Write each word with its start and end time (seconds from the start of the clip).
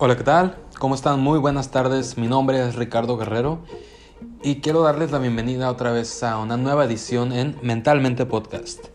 Hola, 0.00 0.16
¿qué 0.16 0.22
tal? 0.22 0.54
¿Cómo 0.78 0.94
están? 0.94 1.18
Muy 1.18 1.40
buenas 1.40 1.72
tardes. 1.72 2.16
Mi 2.16 2.28
nombre 2.28 2.64
es 2.64 2.76
Ricardo 2.76 3.16
Guerrero 3.16 3.58
y 4.44 4.60
quiero 4.60 4.82
darles 4.82 5.10
la 5.10 5.18
bienvenida 5.18 5.68
otra 5.68 5.90
vez 5.90 6.22
a 6.22 6.38
una 6.38 6.56
nueva 6.56 6.84
edición 6.84 7.32
en 7.32 7.58
Mentalmente 7.62 8.24
Podcast. 8.24 8.90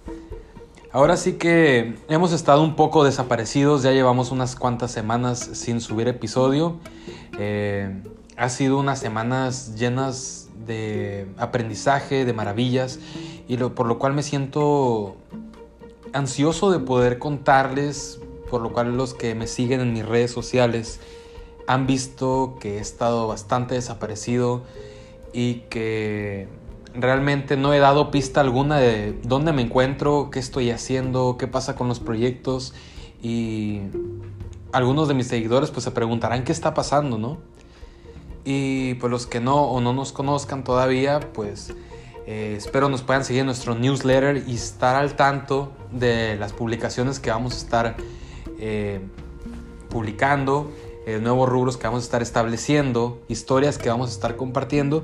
Ahora 0.93 1.17
sí 1.17 1.33
que 1.33 1.97
hemos 2.07 2.31
estado 2.31 2.63
un 2.63 2.77
poco 2.77 3.03
desaparecidos, 3.03 3.83
ya 3.83 3.91
llevamos 3.91 4.31
unas 4.31 4.55
cuantas 4.55 4.91
semanas 4.91 5.39
sin 5.39 5.81
subir 5.81 6.07
episodio. 6.07 6.79
Eh, 7.37 8.01
ha 8.37 8.47
sido 8.47 8.79
unas 8.79 8.99
semanas 8.99 9.75
llenas 9.75 10.47
de 10.65 11.27
aprendizaje, 11.37 12.23
de 12.23 12.31
maravillas, 12.31 12.99
y 13.49 13.57
por 13.57 13.87
lo 13.87 13.99
cual 13.99 14.13
me 14.13 14.23
siento 14.23 15.17
ansioso 16.13 16.71
de 16.71 16.79
poder 16.79 17.19
contarles 17.19 18.21
por 18.53 18.61
lo 18.61 18.71
cual 18.71 18.95
los 18.95 19.15
que 19.15 19.33
me 19.33 19.47
siguen 19.47 19.81
en 19.81 19.93
mis 19.93 20.05
redes 20.05 20.29
sociales 20.29 20.99
han 21.65 21.87
visto 21.87 22.57
que 22.59 22.77
he 22.77 22.79
estado 22.79 23.27
bastante 23.27 23.73
desaparecido 23.73 24.61
y 25.33 25.61
que 25.71 26.47
realmente 26.93 27.57
no 27.57 27.73
he 27.73 27.79
dado 27.79 28.11
pista 28.11 28.41
alguna 28.41 28.77
de 28.77 29.17
dónde 29.23 29.53
me 29.53 29.63
encuentro, 29.63 30.29
qué 30.31 30.37
estoy 30.37 30.69
haciendo, 30.69 31.35
qué 31.39 31.47
pasa 31.47 31.75
con 31.75 31.87
los 31.87 31.99
proyectos 31.99 32.75
y 33.23 33.79
algunos 34.71 35.07
de 35.07 35.15
mis 35.15 35.25
seguidores 35.25 35.71
pues 35.71 35.83
se 35.83 35.89
preguntarán 35.89 36.43
qué 36.43 36.51
está 36.51 36.75
pasando, 36.75 37.17
¿no? 37.17 37.39
Y 38.45 38.93
pues 38.99 39.09
los 39.09 39.25
que 39.25 39.39
no 39.39 39.63
o 39.63 39.81
no 39.81 39.93
nos 39.93 40.11
conozcan 40.11 40.63
todavía 40.63 41.19
pues 41.33 41.73
eh, 42.27 42.53
espero 42.55 42.87
nos 42.87 43.01
puedan 43.01 43.25
seguir 43.25 43.39
en 43.39 43.47
nuestro 43.47 43.73
newsletter 43.73 44.43
y 44.45 44.53
estar 44.53 44.95
al 44.95 45.15
tanto 45.15 45.71
de 45.91 46.35
las 46.35 46.53
publicaciones 46.53 47.19
que 47.19 47.31
vamos 47.31 47.55
a 47.55 47.57
estar 47.57 47.97
eh, 48.59 49.01
publicando, 49.89 50.71
eh, 51.05 51.19
nuevos 51.21 51.49
rubros 51.49 51.77
que 51.77 51.85
vamos 51.85 52.03
a 52.03 52.05
estar 52.05 52.21
estableciendo, 52.21 53.21
historias 53.27 53.77
que 53.77 53.89
vamos 53.89 54.09
a 54.09 54.13
estar 54.13 54.35
compartiendo 54.35 55.03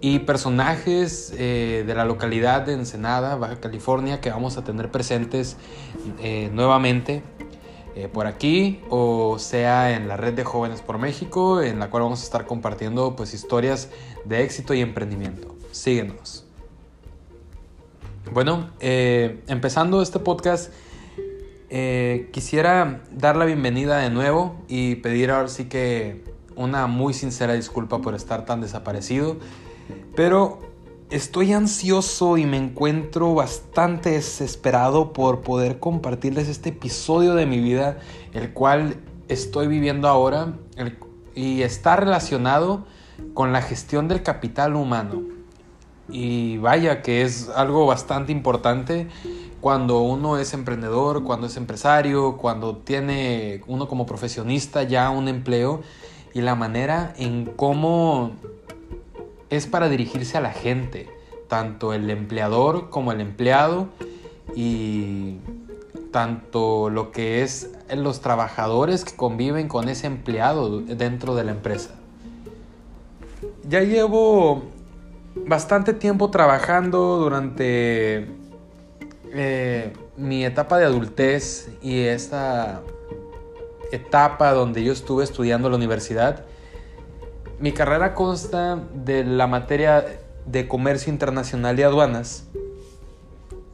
y 0.00 0.20
personajes 0.20 1.32
eh, 1.38 1.84
de 1.86 1.94
la 1.94 2.04
localidad 2.04 2.62
de 2.62 2.74
Ensenada, 2.74 3.36
Baja 3.36 3.60
California, 3.60 4.20
que 4.20 4.30
vamos 4.30 4.56
a 4.56 4.64
tener 4.64 4.90
presentes 4.90 5.56
nuevamente 6.52 7.22
por 8.12 8.26
aquí 8.26 8.80
o 8.90 9.38
sea 9.38 9.94
en 9.94 10.08
la 10.08 10.16
red 10.16 10.34
de 10.34 10.42
jóvenes 10.42 10.82
por 10.82 10.98
México, 10.98 11.62
en 11.62 11.78
la 11.78 11.90
cual 11.90 12.02
vamos 12.02 12.22
a 12.22 12.24
estar 12.24 12.44
compartiendo 12.44 13.14
pues 13.14 13.34
historias 13.34 13.88
de 14.24 14.42
éxito 14.42 14.74
y 14.74 14.80
emprendimiento. 14.80 15.54
Síguenos. 15.70 16.44
Bueno, 18.32 18.70
empezando 18.80 20.02
este 20.02 20.18
podcast 20.18 20.72
eh, 21.76 22.28
quisiera 22.30 23.02
dar 23.10 23.34
la 23.34 23.46
bienvenida 23.46 23.98
de 23.98 24.08
nuevo 24.08 24.54
y 24.68 24.94
pedir 24.94 25.32
ahora 25.32 25.48
sí 25.48 25.64
que 25.64 26.22
una 26.54 26.86
muy 26.86 27.12
sincera 27.14 27.54
disculpa 27.54 28.00
por 28.00 28.14
estar 28.14 28.44
tan 28.44 28.60
desaparecido. 28.60 29.38
Pero 30.14 30.60
estoy 31.10 31.52
ansioso 31.52 32.38
y 32.38 32.46
me 32.46 32.58
encuentro 32.58 33.34
bastante 33.34 34.10
desesperado 34.10 35.12
por 35.12 35.40
poder 35.40 35.80
compartirles 35.80 36.48
este 36.48 36.68
episodio 36.68 37.34
de 37.34 37.44
mi 37.44 37.58
vida, 37.58 37.98
el 38.34 38.52
cual 38.52 38.94
estoy 39.26 39.66
viviendo 39.66 40.06
ahora 40.06 40.52
y 41.34 41.62
está 41.62 41.96
relacionado 41.96 42.86
con 43.32 43.52
la 43.52 43.62
gestión 43.62 44.06
del 44.06 44.22
capital 44.22 44.76
humano. 44.76 45.24
Y 46.08 46.58
vaya 46.58 47.02
que 47.02 47.22
es 47.22 47.48
algo 47.48 47.84
bastante 47.86 48.30
importante 48.30 49.08
cuando 49.64 50.02
uno 50.02 50.36
es 50.36 50.52
emprendedor, 50.52 51.24
cuando 51.24 51.46
es 51.46 51.56
empresario, 51.56 52.36
cuando 52.36 52.76
tiene 52.76 53.62
uno 53.66 53.88
como 53.88 54.04
profesionista 54.04 54.82
ya 54.82 55.08
un 55.08 55.26
empleo 55.26 55.80
y 56.34 56.42
la 56.42 56.54
manera 56.54 57.14
en 57.16 57.46
cómo 57.46 58.32
es 59.48 59.66
para 59.66 59.88
dirigirse 59.88 60.36
a 60.36 60.42
la 60.42 60.52
gente, 60.52 61.08
tanto 61.48 61.94
el 61.94 62.10
empleador 62.10 62.90
como 62.90 63.10
el 63.10 63.22
empleado 63.22 63.88
y 64.54 65.38
tanto 66.12 66.90
lo 66.90 67.10
que 67.10 67.42
es 67.42 67.70
los 67.96 68.20
trabajadores 68.20 69.06
que 69.06 69.16
conviven 69.16 69.68
con 69.68 69.88
ese 69.88 70.06
empleado 70.06 70.80
dentro 70.80 71.34
de 71.34 71.44
la 71.44 71.52
empresa. 71.52 71.94
Ya 73.66 73.80
llevo 73.80 74.62
bastante 75.34 75.94
tiempo 75.94 76.30
trabajando 76.30 77.16
durante 77.16 78.43
eh, 79.34 79.92
mi 80.16 80.44
etapa 80.44 80.78
de 80.78 80.84
adultez 80.84 81.68
y 81.82 82.02
esta 82.02 82.82
etapa 83.90 84.52
donde 84.52 84.84
yo 84.84 84.92
estuve 84.92 85.24
estudiando 85.24 85.68
la 85.68 85.76
universidad, 85.76 86.44
mi 87.58 87.72
carrera 87.72 88.14
consta 88.14 88.78
de 88.94 89.24
la 89.24 89.48
materia 89.48 90.04
de 90.46 90.68
comercio 90.68 91.12
internacional 91.12 91.78
y 91.78 91.82
aduanas. 91.82 92.46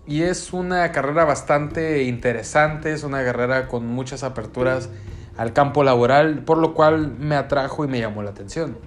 Y 0.07 0.23
es 0.23 0.55
una 0.55 0.91
carrera 0.93 1.25
bastante 1.27 2.05
interesante, 2.05 2.93
es 2.93 3.05
una 3.05 3.23
carrera 3.23 3.69
con 3.69 3.87
muchas 3.87 4.23
aperturas 4.23 4.89
al 5.37 5.53
campo 5.53 5.85
laboral, 5.85 6.43
por 6.43 6.57
lo 6.57 6.73
cual 6.73 7.15
me 7.19 7.37
atrajo 7.37 7.85
y 7.85 7.89
me 7.89 8.01
llamó 8.01 8.23
la 8.23 8.31
atención. 8.31 8.79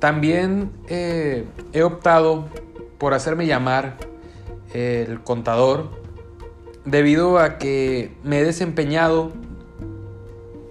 También 0.00 0.72
eh, 0.88 1.44
he 1.72 1.84
optado 1.84 2.48
por 2.98 3.14
hacerme 3.14 3.46
llamar 3.46 4.11
el 4.72 5.22
contador, 5.22 5.90
debido 6.84 7.38
a 7.38 7.58
que 7.58 8.14
me 8.22 8.40
he 8.40 8.44
desempeñado 8.44 9.32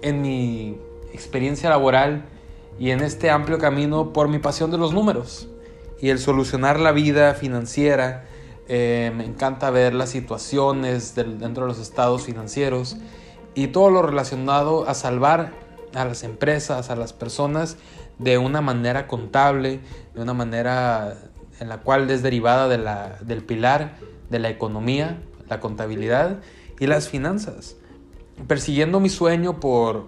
en 0.02 0.20
mi 0.20 0.78
experiencia 1.12 1.70
laboral 1.70 2.24
y 2.78 2.90
en 2.90 3.00
este 3.00 3.30
amplio 3.30 3.58
camino 3.58 4.12
por 4.12 4.28
mi 4.28 4.38
pasión 4.38 4.70
de 4.70 4.78
los 4.78 4.92
números 4.92 5.48
y 6.00 6.10
el 6.10 6.18
solucionar 6.18 6.80
la 6.80 6.92
vida 6.92 7.34
financiera. 7.34 8.24
Eh, 8.68 9.12
me 9.14 9.24
encanta 9.24 9.70
ver 9.70 9.94
las 9.94 10.10
situaciones 10.10 11.14
dentro 11.14 11.64
de 11.64 11.68
los 11.68 11.78
estados 11.78 12.22
financieros 12.22 12.96
y 13.54 13.68
todo 13.68 13.90
lo 13.90 14.02
relacionado 14.02 14.88
a 14.88 14.94
salvar 14.94 15.52
a 15.94 16.04
las 16.04 16.22
empresas, 16.22 16.90
a 16.90 16.96
las 16.96 17.12
personas 17.12 17.76
de 18.18 18.38
una 18.38 18.60
manera 18.60 19.06
contable, 19.06 19.80
de 20.14 20.22
una 20.22 20.32
manera 20.32 21.16
en 21.62 21.68
la 21.68 21.78
cual 21.78 22.10
es 22.10 22.24
derivada 22.24 22.66
de 22.66 22.76
la, 22.76 23.18
del 23.20 23.44
pilar 23.44 23.94
de 24.30 24.40
la 24.40 24.50
economía, 24.50 25.22
la 25.48 25.60
contabilidad 25.60 26.40
y 26.80 26.88
las 26.88 27.08
finanzas. 27.08 27.76
Persiguiendo 28.48 28.98
mi 28.98 29.08
sueño 29.08 29.60
por 29.60 30.06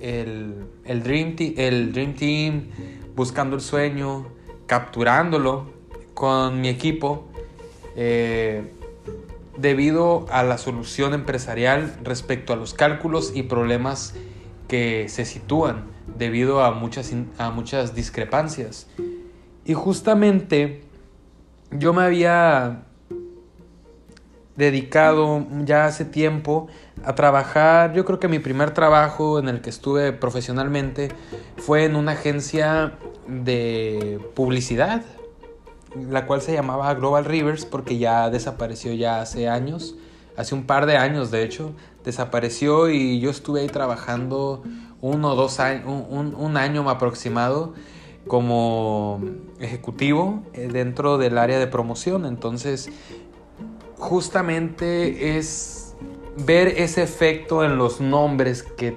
el, 0.00 0.54
el, 0.84 1.02
dream, 1.02 1.34
el 1.56 1.92
dream 1.92 2.14
Team, 2.14 2.68
buscando 3.16 3.56
el 3.56 3.62
sueño, 3.62 4.28
capturándolo 4.66 5.72
con 6.14 6.60
mi 6.60 6.68
equipo, 6.68 7.26
eh, 7.96 8.70
debido 9.56 10.26
a 10.30 10.44
la 10.44 10.56
solución 10.56 11.14
empresarial 11.14 11.96
respecto 12.04 12.52
a 12.52 12.56
los 12.56 12.74
cálculos 12.74 13.32
y 13.34 13.42
problemas 13.42 14.14
que 14.68 15.08
se 15.08 15.24
sitúan 15.24 15.86
debido 16.16 16.62
a 16.62 16.70
muchas, 16.70 17.12
a 17.38 17.50
muchas 17.50 17.96
discrepancias. 17.96 18.86
Y 19.64 19.74
justamente 19.74 20.82
yo 21.70 21.92
me 21.92 22.02
había 22.02 22.82
dedicado 24.56 25.46
ya 25.64 25.86
hace 25.86 26.04
tiempo 26.04 26.68
a 27.04 27.14
trabajar, 27.14 27.94
yo 27.94 28.04
creo 28.04 28.20
que 28.20 28.28
mi 28.28 28.38
primer 28.38 28.72
trabajo 28.72 29.38
en 29.38 29.48
el 29.48 29.62
que 29.62 29.70
estuve 29.70 30.12
profesionalmente 30.12 31.08
fue 31.56 31.84
en 31.84 31.96
una 31.96 32.12
agencia 32.12 32.92
de 33.26 34.20
publicidad, 34.34 35.02
la 36.10 36.26
cual 36.26 36.42
se 36.42 36.52
llamaba 36.52 36.92
Global 36.94 37.24
Rivers 37.24 37.64
porque 37.64 37.96
ya 37.96 38.28
desapareció 38.28 38.92
ya 38.92 39.22
hace 39.22 39.48
años, 39.48 39.96
hace 40.36 40.54
un 40.54 40.64
par 40.64 40.84
de 40.84 40.98
años 40.98 41.30
de 41.30 41.42
hecho, 41.42 41.72
desapareció 42.04 42.90
y 42.90 43.18
yo 43.18 43.30
estuve 43.30 43.60
ahí 43.60 43.68
trabajando 43.68 44.62
uno 45.00 45.32
o 45.32 45.36
dos 45.36 45.58
años, 45.58 45.84
un, 45.86 46.34
un 46.34 46.56
año 46.58 46.88
aproximado 46.90 47.72
como 48.30 49.20
ejecutivo 49.58 50.44
eh, 50.52 50.68
dentro 50.72 51.18
del 51.18 51.36
área 51.36 51.58
de 51.58 51.66
promoción. 51.66 52.26
Entonces, 52.26 52.88
justamente 53.98 55.36
es 55.36 55.96
ver 56.36 56.68
ese 56.68 57.02
efecto 57.02 57.64
en 57.64 57.76
los 57.76 58.00
nombres 58.00 58.62
que 58.62 58.96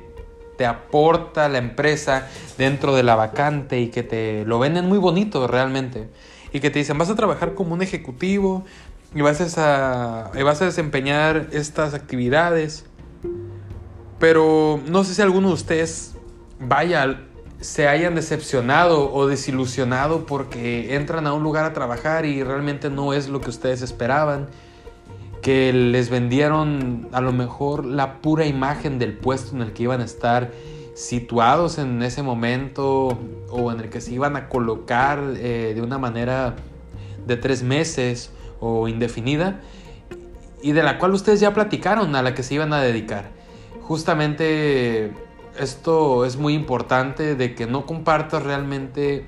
te 0.56 0.68
aporta 0.68 1.50
la 1.50 1.57
empresa 1.57 2.27
dentro 2.59 2.94
de 2.94 3.01
la 3.01 3.15
vacante 3.15 3.80
y 3.80 3.88
que 3.88 4.03
te 4.03 4.45
lo 4.45 4.59
venden 4.59 4.88
muy 4.88 5.00
bonito 5.00 5.47
realmente. 5.47 6.09
Y 6.51 6.59
que 6.59 6.69
te 6.69 6.77
dicen, 6.77 7.00
vas 7.00 7.09
a 7.09 7.15
trabajar 7.15 7.56
como 7.56 7.74
un 7.74 7.81
ejecutivo 7.81 8.63
y 9.15 9.21
vas 9.21 9.57
a, 9.57 10.29
y 10.36 10.44
vas 10.44 10.62
a 10.62 10.65
desempeñar 10.65 11.47
estas 11.53 11.95
actividades. 11.95 12.86
Pero 14.19 14.79
no 14.86 15.03
sé 15.03 15.15
si 15.15 15.24
alguno 15.24 15.47
de 15.47 15.53
ustedes 15.56 16.13
vaya 16.59 17.18
se 17.63 17.88
hayan 17.88 18.13
decepcionado 18.13 19.13
o 19.13 19.25
desilusionado 19.25 20.25
porque 20.25 20.95
entran 20.95 21.27
a 21.27 21.33
un 21.33 21.44
lugar 21.44 21.63
a 21.63 21.71
trabajar 21.71 22.25
y 22.25 22.44
realmente 22.44 22.89
no 22.89 23.13
es 23.13 23.30
lo 23.30 23.39
que 23.39 23.50
ustedes 23.50 23.81
esperaban. 23.81 24.48
que 25.42 25.74
les 25.74 26.10
vendieron 26.10 27.10
a 27.12 27.19
lo 27.19 27.33
mejor 27.33 27.83
la 27.83 28.21
pura 28.21 28.45
imagen 28.45 28.98
del 28.98 29.18
puesto 29.18 29.54
en 29.54 29.62
el 29.62 29.74
que 29.74 29.83
iban 29.83 30.00
a 30.00 30.06
estar 30.06 30.51
situados 30.94 31.80
en 31.80 32.01
ese 32.01 32.24
momento 32.24 33.18
o 33.50 33.71
en 33.71 33.81
el 33.81 33.89
que 33.89 34.00
se 34.00 34.13
iban 34.13 34.38
a 34.38 34.48
colocar 34.48 35.19
eh, 35.36 35.74
de 35.75 35.81
una 35.81 35.98
manera 35.98 36.56
de 37.27 37.36
tres 37.36 37.62
meses 37.62 38.31
o 38.62 38.88
indefinida 38.88 39.60
y 40.62 40.71
de 40.71 40.81
la 40.81 40.98
cual 40.98 41.13
ustedes 41.13 41.42
ya 41.42 41.54
platicaron 41.54 42.15
a 42.15 42.21
la 42.21 42.33
que 42.33 42.44
se 42.44 42.54
iban 42.54 42.71
a 42.71 42.80
dedicar. 42.81 43.31
Justamente 43.81 45.12
esto 45.57 46.25
es 46.25 46.38
muy 46.38 46.53
importante 46.53 47.35
de 47.35 47.55
que 47.55 47.65
no 47.65 47.85
compartas 47.85 48.44
realmente 48.44 49.25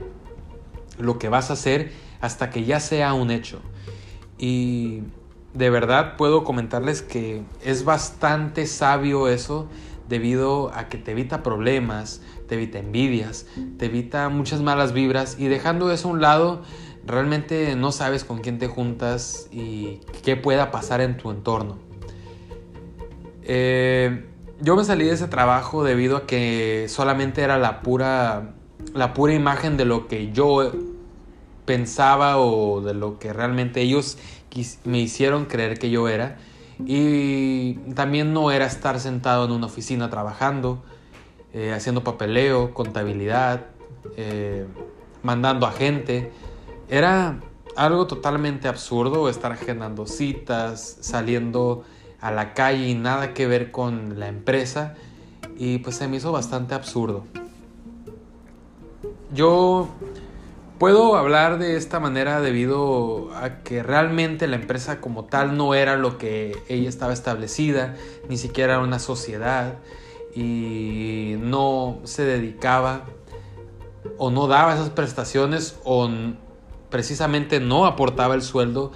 lo 0.97 1.19
que 1.19 1.29
vas 1.29 1.49
a 1.49 1.53
hacer 1.53 1.91
hasta 2.21 2.49
que 2.49 2.63
ya 2.63 2.79
sea 2.79 3.13
un 3.13 3.31
hecho. 3.31 3.59
Y 4.37 5.03
de 5.53 5.69
verdad 5.69 6.17
puedo 6.17 6.43
comentarles 6.43 7.01
que 7.01 7.43
es 7.63 7.85
bastante 7.85 8.67
sabio 8.67 9.27
eso 9.27 9.67
debido 10.09 10.71
a 10.73 10.87
que 10.89 10.97
te 10.97 11.11
evita 11.11 11.41
problemas, 11.41 12.21
te 12.47 12.55
evita 12.55 12.79
envidias, 12.79 13.47
te 13.77 13.85
evita 13.85 14.29
muchas 14.29 14.61
malas 14.61 14.93
vibras 14.93 15.37
y 15.39 15.47
dejando 15.47 15.91
eso 15.91 16.09
a 16.09 16.11
un 16.11 16.21
lado, 16.21 16.61
realmente 17.05 17.75
no 17.75 17.91
sabes 17.91 18.23
con 18.23 18.39
quién 18.39 18.59
te 18.59 18.67
juntas 18.67 19.47
y 19.51 20.01
qué 20.23 20.35
pueda 20.35 20.71
pasar 20.71 21.01
en 21.01 21.17
tu 21.17 21.31
entorno. 21.31 21.77
Eh, 23.43 24.25
yo 24.61 24.75
me 24.75 24.83
salí 24.83 25.05
de 25.05 25.13
ese 25.13 25.27
trabajo 25.27 25.83
debido 25.83 26.17
a 26.17 26.25
que 26.25 26.85
solamente 26.89 27.41
era 27.41 27.57
la 27.57 27.81
pura, 27.81 28.53
la 28.93 29.13
pura 29.13 29.33
imagen 29.33 29.77
de 29.77 29.85
lo 29.85 30.07
que 30.07 30.31
yo 30.31 30.71
pensaba 31.65 32.37
o 32.37 32.81
de 32.81 32.93
lo 32.93 33.19
que 33.19 33.33
realmente 33.33 33.81
ellos 33.81 34.17
me 34.85 34.99
hicieron 34.99 35.45
creer 35.45 35.77
que 35.77 35.89
yo 35.89 36.07
era. 36.07 36.37
Y 36.85 37.75
también 37.95 38.33
no 38.33 38.51
era 38.51 38.65
estar 38.65 38.99
sentado 38.99 39.45
en 39.45 39.51
una 39.51 39.65
oficina 39.65 40.09
trabajando, 40.09 40.83
eh, 41.53 41.73
haciendo 41.73 42.03
papeleo, 42.03 42.73
contabilidad, 42.73 43.67
eh, 44.17 44.65
mandando 45.23 45.65
a 45.65 45.71
gente. 45.71 46.31
Era 46.89 47.39
algo 47.75 48.07
totalmente 48.07 48.67
absurdo 48.67 49.29
estar 49.29 49.51
agendando 49.51 50.05
citas, 50.05 50.97
saliendo 51.01 51.83
a 52.21 52.31
la 52.31 52.53
calle 52.53 52.87
y 52.87 52.95
nada 52.95 53.33
que 53.33 53.47
ver 53.47 53.71
con 53.71 54.19
la 54.19 54.27
empresa. 54.27 54.95
Y 55.57 55.79
pues 55.79 55.95
se 55.95 56.07
me 56.07 56.17
hizo 56.17 56.31
bastante 56.31 56.75
absurdo. 56.75 57.25
Yo 59.33 59.89
Puedo 60.77 61.15
hablar 61.15 61.57
de 61.57 61.77
esta 61.77 62.01
manera 62.01 62.41
debido 62.41 63.33
a 63.33 63.63
que 63.63 63.81
realmente 63.81 64.45
la 64.45 64.57
empresa 64.57 64.99
como 64.99 65.23
tal 65.23 65.55
no 65.55 65.73
era 65.73 65.95
lo 65.95 66.17
que 66.17 66.57
ella 66.67 66.89
estaba 66.89 67.13
establecida, 67.13 67.95
ni 68.27 68.35
siquiera 68.35 68.73
era 68.73 68.83
una 68.83 68.99
sociedad 68.99 69.75
y 70.35 71.35
no 71.39 71.99
se 72.03 72.25
dedicaba 72.25 73.05
o 74.17 74.31
no 74.31 74.47
daba 74.47 74.73
esas 74.73 74.89
prestaciones 74.89 75.79
o 75.85 76.09
precisamente 76.89 77.61
no 77.61 77.85
aportaba 77.85 78.35
el 78.35 78.41
sueldo 78.41 78.91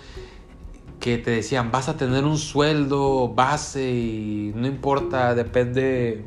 que 1.00 1.18
te 1.18 1.31
decían 1.31 1.72
vas 1.72 1.90
a 1.90 1.98
tener 1.98 2.25
un 2.25 2.38
sueldo 2.38 3.30
base 3.30 3.92
y 3.92 4.51
no 4.56 4.68
importa, 4.68 5.34
depende 5.36 6.25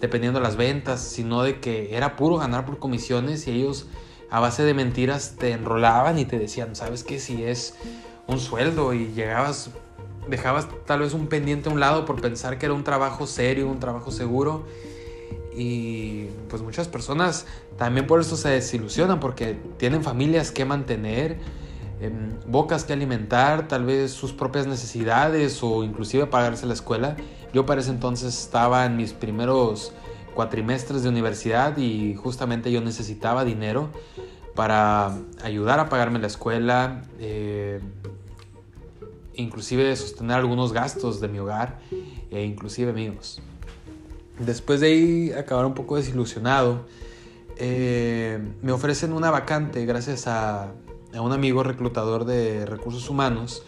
dependiendo 0.00 0.40
de 0.40 0.44
las 0.44 0.56
ventas, 0.56 1.00
sino 1.00 1.42
de 1.42 1.60
que 1.60 1.96
era 1.96 2.16
puro 2.16 2.36
ganar 2.36 2.66
por 2.66 2.78
comisiones 2.78 3.46
y 3.46 3.52
ellos 3.52 3.86
a 4.30 4.40
base 4.40 4.64
de 4.64 4.74
mentiras 4.74 5.36
te 5.38 5.52
enrolaban 5.52 6.18
y 6.18 6.24
te 6.24 6.38
decían, 6.38 6.74
¿sabes 6.74 7.04
qué? 7.04 7.20
Si 7.20 7.44
es 7.44 7.74
un 8.26 8.40
sueldo 8.40 8.94
y 8.94 9.12
llegabas, 9.12 9.70
dejabas 10.28 10.68
tal 10.86 11.00
vez 11.00 11.12
un 11.12 11.26
pendiente 11.28 11.68
a 11.68 11.72
un 11.72 11.80
lado 11.80 12.04
por 12.04 12.20
pensar 12.20 12.58
que 12.58 12.66
era 12.66 12.74
un 12.74 12.82
trabajo 12.82 13.26
serio, 13.26 13.68
un 13.68 13.78
trabajo 13.78 14.10
seguro. 14.10 14.64
Y 15.54 16.28
pues 16.48 16.62
muchas 16.62 16.88
personas 16.88 17.46
también 17.76 18.06
por 18.06 18.20
eso 18.20 18.36
se 18.36 18.48
desilusionan 18.48 19.20
porque 19.20 19.56
tienen 19.76 20.02
familias 20.02 20.50
que 20.50 20.64
mantener, 20.64 21.38
bocas 22.46 22.84
que 22.84 22.92
alimentar, 22.92 23.68
tal 23.68 23.84
vez 23.84 24.12
sus 24.12 24.32
propias 24.32 24.66
necesidades 24.66 25.62
o 25.62 25.84
inclusive 25.84 26.26
pagarse 26.26 26.66
la 26.66 26.74
escuela. 26.74 27.16
Yo 27.52 27.66
para 27.66 27.80
ese 27.80 27.90
entonces 27.90 28.38
estaba 28.38 28.86
en 28.86 28.96
mis 28.96 29.12
primeros 29.12 29.92
cuatrimestres 30.34 31.02
de 31.02 31.08
universidad 31.08 31.76
y 31.76 32.14
justamente 32.14 32.72
yo 32.72 32.80
necesitaba 32.80 33.44
dinero 33.44 33.90
para 34.54 35.16
ayudar 35.42 35.80
a 35.80 35.88
pagarme 35.88 36.18
la 36.18 36.26
escuela, 36.26 37.02
eh, 37.18 37.80
inclusive 39.34 39.94
sostener 39.96 40.36
algunos 40.36 40.72
gastos 40.72 41.20
de 41.20 41.28
mi 41.28 41.38
hogar 41.38 41.78
e 42.30 42.44
inclusive 42.44 42.92
míos. 42.92 43.40
Después 44.38 44.80
de 44.80 44.86
ahí 44.86 45.32
acabar 45.32 45.66
un 45.66 45.74
poco 45.74 45.96
desilusionado, 45.96 46.86
eh, 47.56 48.40
me 48.62 48.72
ofrecen 48.72 49.12
una 49.12 49.30
vacante 49.30 49.84
gracias 49.84 50.26
a, 50.26 50.72
a, 51.14 51.20
un 51.20 51.32
amigo 51.32 51.62
reclutador 51.62 52.24
de 52.24 52.66
recursos 52.66 53.08
humanos 53.10 53.64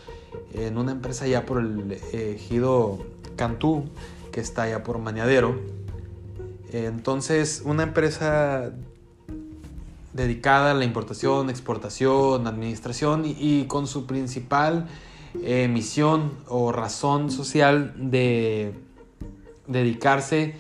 en 0.52 0.79
una 0.79 0.93
empresa 0.93 1.26
ya 1.26 1.46
por 1.46 1.61
el 1.61 1.93
ejido 2.12 2.99
Cantú, 3.37 3.85
que 4.32 4.41
está 4.41 4.62
allá 4.62 4.82
por 4.82 4.99
Mañadero 4.99 5.75
entonces, 6.82 7.62
una 7.64 7.85
empresa 7.85 8.73
dedicada 10.12 10.73
a 10.73 10.75
la 10.75 10.85
importación, 10.85 11.49
exportación, 11.49 12.49
administración 12.49 13.23
y, 13.25 13.67
con 13.67 13.87
su 13.87 14.06
principal 14.06 14.88
eh, 15.41 15.69
misión 15.69 16.32
o 16.49 16.73
razón 16.73 17.31
social 17.31 17.94
de 17.96 18.75
dedicarse 19.69 20.56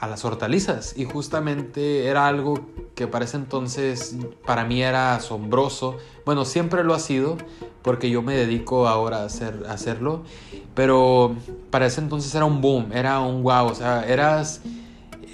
a 0.00 0.06
las 0.06 0.24
hortalizas. 0.24 0.94
Y 0.96 1.04
justamente 1.04 2.06
era 2.06 2.26
algo 2.26 2.58
que 2.94 3.06
para 3.06 3.26
ese 3.26 3.36
entonces 3.36 4.16
para 4.46 4.64
mí 4.64 4.82
era 4.82 5.14
asombroso. 5.14 5.98
Bueno, 6.24 6.44
siempre 6.44 6.82
lo 6.82 6.94
ha 6.94 6.98
sido 6.98 7.36
porque 7.82 8.10
yo 8.10 8.22
me 8.22 8.34
dedico 8.34 8.88
ahora 8.88 9.18
a, 9.18 9.24
hacer, 9.26 9.64
hacerlo. 9.68 10.22
Pero 10.74 11.36
para 11.70 11.86
ese 11.86 12.00
entonces 12.00 12.34
era 12.34 12.46
un 12.46 12.60
boom, 12.60 12.92
era 12.92 13.20
un 13.20 13.42
wow, 13.42 13.66
o 13.66 13.74
sea, 13.74 14.06
eras 14.08 14.62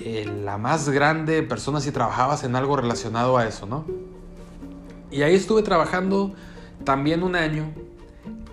eh, 0.00 0.28
la 0.44 0.58
más 0.58 0.88
grande 0.88 1.42
persona 1.42 1.80
si 1.80 1.92
trabajabas 1.92 2.42
en 2.42 2.56
algo 2.56 2.76
relacionado 2.76 3.38
a 3.38 3.46
eso, 3.46 3.66
¿no? 3.66 3.84
Y 5.10 5.22
ahí 5.22 5.34
estuve 5.34 5.62
trabajando 5.62 6.34
también 6.84 7.22
un 7.22 7.36
año 7.36 7.72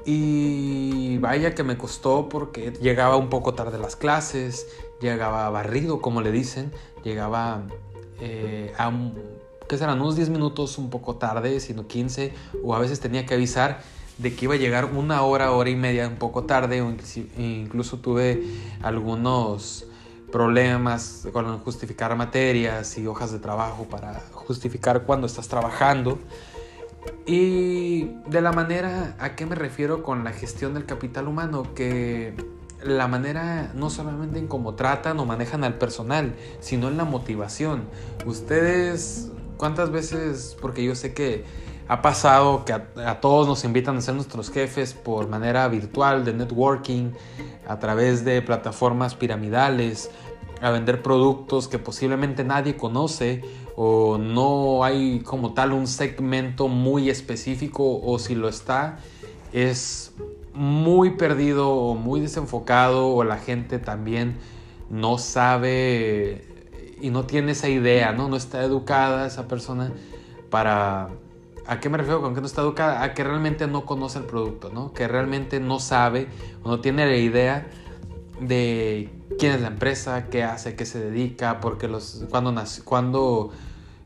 y 0.06 1.18
vaya 1.18 1.56
que 1.56 1.64
me 1.64 1.78
costó 1.78 2.28
porque 2.30 2.72
llegaba 2.82 3.18
un 3.18 3.30
poco 3.30 3.54
tarde 3.54 3.78
las 3.78 3.96
clases, 3.96 4.68
llegaba 5.00 5.50
barrido, 5.50 6.02
como 6.02 6.22
le 6.22 6.32
dicen, 6.32 6.72
llegaba 7.04 7.64
eh, 8.20 8.74
a 8.78 8.92
¿qué 9.68 9.78
serán? 9.78 10.02
Unos 10.02 10.16
10 10.16 10.30
minutos 10.30 10.78
un 10.78 10.90
poco 10.90 11.16
tarde, 11.16 11.60
sino 11.60 11.88
15, 11.88 12.34
o 12.64 12.76
a 12.76 12.80
veces 12.80 13.00
tenía 13.00 13.26
que 13.26 13.34
avisar 13.34 13.82
de 14.18 14.36
que 14.36 14.46
iba 14.46 14.54
a 14.54 14.58
llegar 14.58 14.86
una 14.86 15.24
hora, 15.24 15.52
hora 15.52 15.70
y 15.70 15.76
media 15.76 16.08
un 16.08 16.18
poco 16.18 16.44
tarde, 16.44 16.82
o 16.82 16.94
incluso 17.38 18.00
tuve 18.00 18.44
algunos 18.82 19.88
problemas 20.32 21.28
con 21.32 21.60
justificar 21.60 22.16
materias 22.16 22.98
y 22.98 23.06
hojas 23.08 23.32
de 23.32 23.40
trabajo 23.40 23.86
para 23.86 24.22
justificar 24.32 25.04
cuando 25.04 25.28
estás 25.28 25.48
trabajando. 25.48 26.20
Y 27.26 28.06
de 28.28 28.42
la 28.42 28.52
manera 28.52 29.16
a 29.20 29.36
qué 29.36 29.46
me 29.46 29.56
refiero 29.56 30.04
con 30.04 30.24
la 30.24 30.32
gestión 30.32 30.74
del 30.74 30.86
capital 30.86 31.28
humano, 31.28 31.74
que 31.76 32.34
la 32.86 33.08
manera 33.08 33.72
no 33.74 33.90
solamente 33.90 34.40
en 34.40 34.48
cómo 34.48 34.76
tratan 34.76 35.20
o 35.20 35.26
manejan 35.26 35.64
al 35.64 35.78
personal, 35.78 36.36
sino 36.60 36.88
en 36.88 36.98
la 36.98 37.06
motivación. 37.06 37.84
Ustedes, 38.26 39.32
¿cuántas 39.58 39.92
veces, 39.92 40.58
porque 40.62 40.84
yo 40.84 40.96
sé 40.96 41.14
que 41.14 41.46
ha 41.88 42.02
pasado 42.02 42.66
que 42.66 42.74
a, 42.74 43.20
todos 43.20 43.48
nos 43.48 43.64
invitan 43.64 43.98
a 43.98 44.02
ser 44.02 44.16
nuestros 44.16 44.50
jefes 44.50 44.94
por 44.94 45.28
manera 45.28 45.68
virtual, 45.68 46.24
de 46.24 46.34
networking, 46.34 47.12
a 47.68 47.80
través 47.80 48.24
de 48.24 48.42
plataformas 48.42 49.16
piramidales, 49.16 50.10
a 50.62 50.72
vender 50.72 51.02
productos 51.02 51.68
que 51.68 51.80
posiblemente 51.80 52.44
nadie 52.44 52.78
conoce 52.78 53.42
o 53.76 54.18
no 54.18 54.84
hay 54.84 55.20
como 55.22 55.54
tal 55.54 55.74
un 55.74 55.88
segmento 55.88 56.68
muy 56.68 57.10
específico 57.10 58.00
o 58.02 58.18
si 58.18 58.36
lo 58.36 58.48
está 58.48 59.00
es 59.52 60.14
muy 60.54 61.12
perdido 61.12 61.72
o 61.72 61.96
muy 61.96 62.20
desenfocado 62.20 63.08
o 63.08 63.24
la 63.24 63.38
gente 63.38 63.80
también 63.80 64.38
no 64.90 65.18
sabe 65.18 66.46
y 67.02 67.10
no 67.10 67.26
tiene 67.26 67.54
esa 67.54 67.70
idea, 67.70 68.12
¿no? 68.14 68.30
No 68.30 68.36
está 68.36 68.64
educada 68.64 69.28
esa 69.28 69.48
persona 69.48 69.92
para 70.50 71.10
¿A 71.66 71.80
qué 71.80 71.90
me 71.90 71.98
refiero 71.98 72.22
con 72.22 72.36
que 72.36 72.42
no 72.42 72.48
está 72.48 72.62
educada? 72.62 73.04
A 73.04 73.14
que 73.14 73.24
realmente 73.24 73.68
no 73.68 73.86
conoce 73.86 74.20
el 74.20 74.26
producto, 74.26 74.70
¿no? 74.70 74.92
Que 74.92 75.08
realmente 75.08 75.62
no 75.62 75.80
sabe 75.80 76.28
o 76.62 76.70
no 76.70 76.82
tiene 76.82 77.06
la 77.06 77.16
idea 77.16 77.68
de 78.42 79.10
quién 79.40 79.54
es 79.54 79.62
la 79.62 79.70
empresa, 79.70 80.28
qué 80.30 80.44
hace, 80.44 80.76
qué 80.76 80.86
se 80.86 81.00
dedica, 81.00 81.62
porque 81.62 81.88
los, 81.88 82.26
cuándo, 82.30 82.54
cuando 82.84 83.52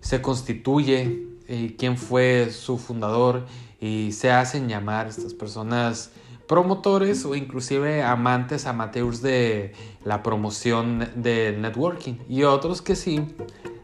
se 0.01 0.21
constituye, 0.21 1.27
y 1.47 1.69
quién 1.71 1.97
fue 1.97 2.49
su 2.51 2.77
fundador 2.77 3.45
y 3.79 4.11
se 4.11 4.31
hacen 4.31 4.67
llamar 4.67 5.07
estas 5.07 5.33
personas 5.33 6.11
promotores 6.47 7.25
o 7.25 7.35
inclusive 7.35 8.03
amantes 8.03 8.65
amateurs 8.65 9.21
de 9.21 9.73
la 10.03 10.23
promoción 10.23 11.09
del 11.15 11.61
networking 11.61 12.15
y 12.29 12.43
otros 12.43 12.81
que 12.81 12.95
sí 12.95 13.35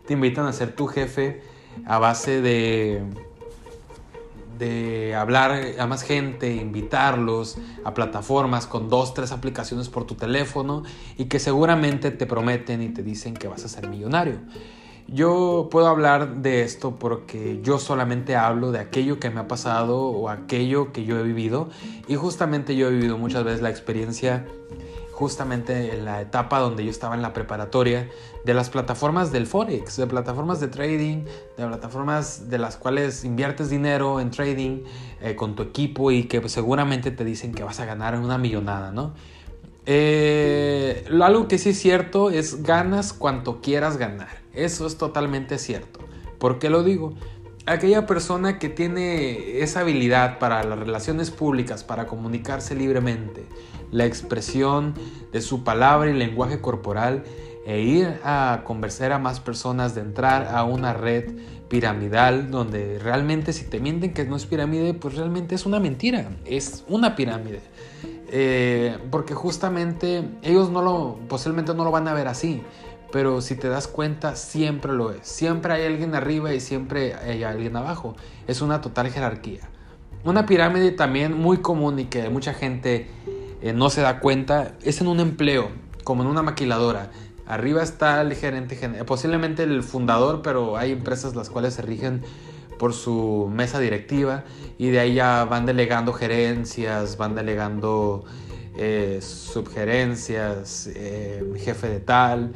te 0.06 0.14
invitan 0.14 0.46
a 0.46 0.54
ser 0.54 0.76
tu 0.76 0.88
jefe 0.88 1.42
a 1.86 2.00
base 2.00 2.42
de 2.42 3.04
de 4.58 5.16
hablar 5.16 5.60
a 5.80 5.88
más 5.88 6.04
gente, 6.04 6.54
invitarlos 6.54 7.58
a 7.84 7.94
plataformas 7.94 8.68
con 8.68 8.88
dos, 8.88 9.14
tres 9.14 9.32
aplicaciones 9.32 9.90
por 9.90 10.06
tu 10.06 10.16
teléfono 10.16 10.84
y 11.18 11.26
que 11.26 11.40
seguramente 11.40 12.12
te 12.12 12.26
prometen 12.26 12.82
y 12.82 12.90
te 12.90 13.04
dicen 13.04 13.34
que 13.34 13.48
vas 13.48 13.66
a 13.66 13.68
ser 13.68 13.88
millonario. 13.90 14.40
Yo 15.08 15.68
puedo 15.70 15.88
hablar 15.88 16.38
de 16.38 16.64
esto 16.64 16.96
porque 16.98 17.60
yo 17.62 17.78
solamente 17.78 18.36
hablo 18.36 18.72
de 18.72 18.80
aquello 18.80 19.20
que 19.20 19.30
me 19.30 19.42
ha 19.42 19.48
pasado 19.48 20.02
o 20.08 20.30
aquello 20.30 20.92
que 20.92 21.06
yo 21.06 21.20
he 21.20 21.24
vivido 21.24 21.70
y 22.08 22.16
justamente 22.16 22.76
yo 22.76 22.88
he 22.88 22.92
vivido 22.92 23.18
muchas 23.18 23.44
veces 23.44 23.62
la 23.62 23.70
experiencia 23.70 24.46
justamente 25.14 25.96
en 25.96 26.06
la 26.06 26.22
etapa 26.22 26.60
donde 26.60 26.84
yo 26.84 26.90
estaba 26.92 27.16
en 27.16 27.22
la 27.22 27.34
preparatoria, 27.34 28.10
de 28.44 28.54
las 28.54 28.70
plataformas 28.70 29.32
del 29.32 29.48
Forex, 29.48 29.96
de 29.96 30.08
plataformas 30.08 30.60
de 30.60 30.68
trading, 30.68 31.24
de 31.56 31.66
plataformas 31.66 32.50
de 32.50 32.58
las 32.58 32.76
cuales 32.76 33.24
inviertes 33.24 33.70
dinero 33.70 34.20
en 34.20 34.32
trading 34.32 34.84
eh, 35.22 35.36
con 35.36 35.56
tu 35.56 35.64
equipo 35.64 36.12
y 36.12 36.24
que 36.24 36.48
seguramente 36.50 37.12
te 37.12 37.24
dicen 37.24 37.54
que 37.54 37.64
vas 37.64 37.80
a 37.80 37.86
ganar 37.86 38.20
una 38.20 38.38
millonada, 38.38 38.92
¿no? 38.92 39.14
Eh, 39.86 41.06
algo 41.22 41.48
que 41.48 41.58
sí 41.58 41.70
es 41.70 41.80
cierto 41.80 42.30
es 42.30 42.64
ganas 42.64 43.14
cuanto 43.14 43.62
quieras 43.62 43.98
ganar. 43.98 44.43
Eso 44.54 44.86
es 44.86 44.98
totalmente 44.98 45.58
cierto. 45.58 46.00
¿Por 46.38 46.60
qué 46.60 46.70
lo 46.70 46.84
digo? 46.84 47.14
Aquella 47.66 48.06
persona 48.06 48.60
que 48.60 48.70
tiene 48.70 49.62
esa 49.62 49.82
habilidad 49.82 50.38
para 50.38 50.64
las 50.64 50.78
relaciones 50.78 51.32
públicas, 51.32 51.84
para 51.84 52.08
comunicarse 52.08 52.76
libremente, 52.76 53.46
la 53.92 54.06
expresión 54.06 54.94
de 55.32 55.42
su 55.42 55.64
palabra 55.64 56.10
y 56.10 56.14
lenguaje 56.14 56.60
corporal 56.60 57.24
e 57.66 57.80
ir 57.82 58.20
a 58.24 58.64
conversar 58.66 59.14
a 59.14 59.20
más 59.20 59.40
personas, 59.40 59.96
de 59.96 60.02
entrar 60.02 60.54
a 60.54 60.66
una 60.66 60.94
red 60.94 61.32
piramidal 61.70 62.52
donde 62.52 63.00
realmente 63.00 63.54
si 63.54 63.66
te 63.66 63.80
mienten 63.80 64.14
que 64.14 64.26
no 64.26 64.36
es 64.36 64.46
pirámide, 64.46 64.94
pues 64.94 65.16
realmente 65.16 65.56
es 65.56 65.66
una 65.66 65.80
mentira, 65.80 66.30
es 66.46 66.84
una 66.88 67.16
pirámide. 67.16 67.62
Eh, 68.36 68.98
porque 69.12 69.34
justamente 69.34 70.24
ellos 70.42 70.70
no 70.70 70.82
lo, 70.82 71.20
posiblemente 71.28 71.74
no 71.74 71.84
lo 71.84 71.92
van 71.92 72.08
a 72.08 72.14
ver 72.14 72.28
así, 72.28 72.62
pero 73.14 73.42
si 73.42 73.54
te 73.54 73.70
das 73.70 73.88
cuenta 73.88 74.36
siempre 74.36 74.92
lo 74.92 75.12
es. 75.12 75.20
Siempre 75.22 75.72
hay 75.72 75.86
alguien 75.86 76.16
arriba 76.16 76.52
y 76.52 76.60
siempre 76.60 77.14
hay 77.14 77.44
alguien 77.44 77.76
abajo. 77.76 78.16
Es 78.48 78.64
una 78.64 78.82
total 78.82 79.12
jerarquía. 79.12 79.70
Una 80.24 80.48
pirámide 80.48 80.90
también 80.92 81.38
muy 81.38 81.58
común 81.58 82.00
y 82.00 82.06
que 82.06 82.28
mucha 82.30 82.56
gente 82.56 83.08
eh, 83.62 83.72
no 83.72 83.92
se 83.92 84.02
da 84.02 84.20
cuenta, 84.20 84.74
es 84.82 85.00
en 85.00 85.08
un 85.08 85.20
empleo, 85.20 85.70
como 86.04 86.24
en 86.24 86.30
una 86.30 86.42
maquiladora. 86.42 87.12
Arriba 87.46 87.84
está 87.84 88.20
el 88.20 88.34
gerente, 88.34 88.76
posiblemente 89.04 89.62
el 89.62 89.84
fundador, 89.84 90.42
pero 90.42 90.76
hay 90.76 90.92
empresas 90.92 91.36
las 91.36 91.52
cuales 91.52 91.76
se 91.76 91.84
rigen 91.84 92.24
por 92.80 92.94
su 92.94 93.48
mesa 93.54 93.80
directiva 93.80 94.44
y 94.80 94.90
de 94.90 95.00
ahí 95.00 95.14
ya 95.14 95.46
van 95.46 95.68
delegando 95.68 96.14
gerencias, 96.14 97.18
van 97.18 97.36
delegando 97.36 98.26
eh, 98.76 99.20
subgerencias, 99.22 100.90
eh, 100.96 101.44
jefe 101.58 101.90
de 101.90 102.00
tal, 102.00 102.56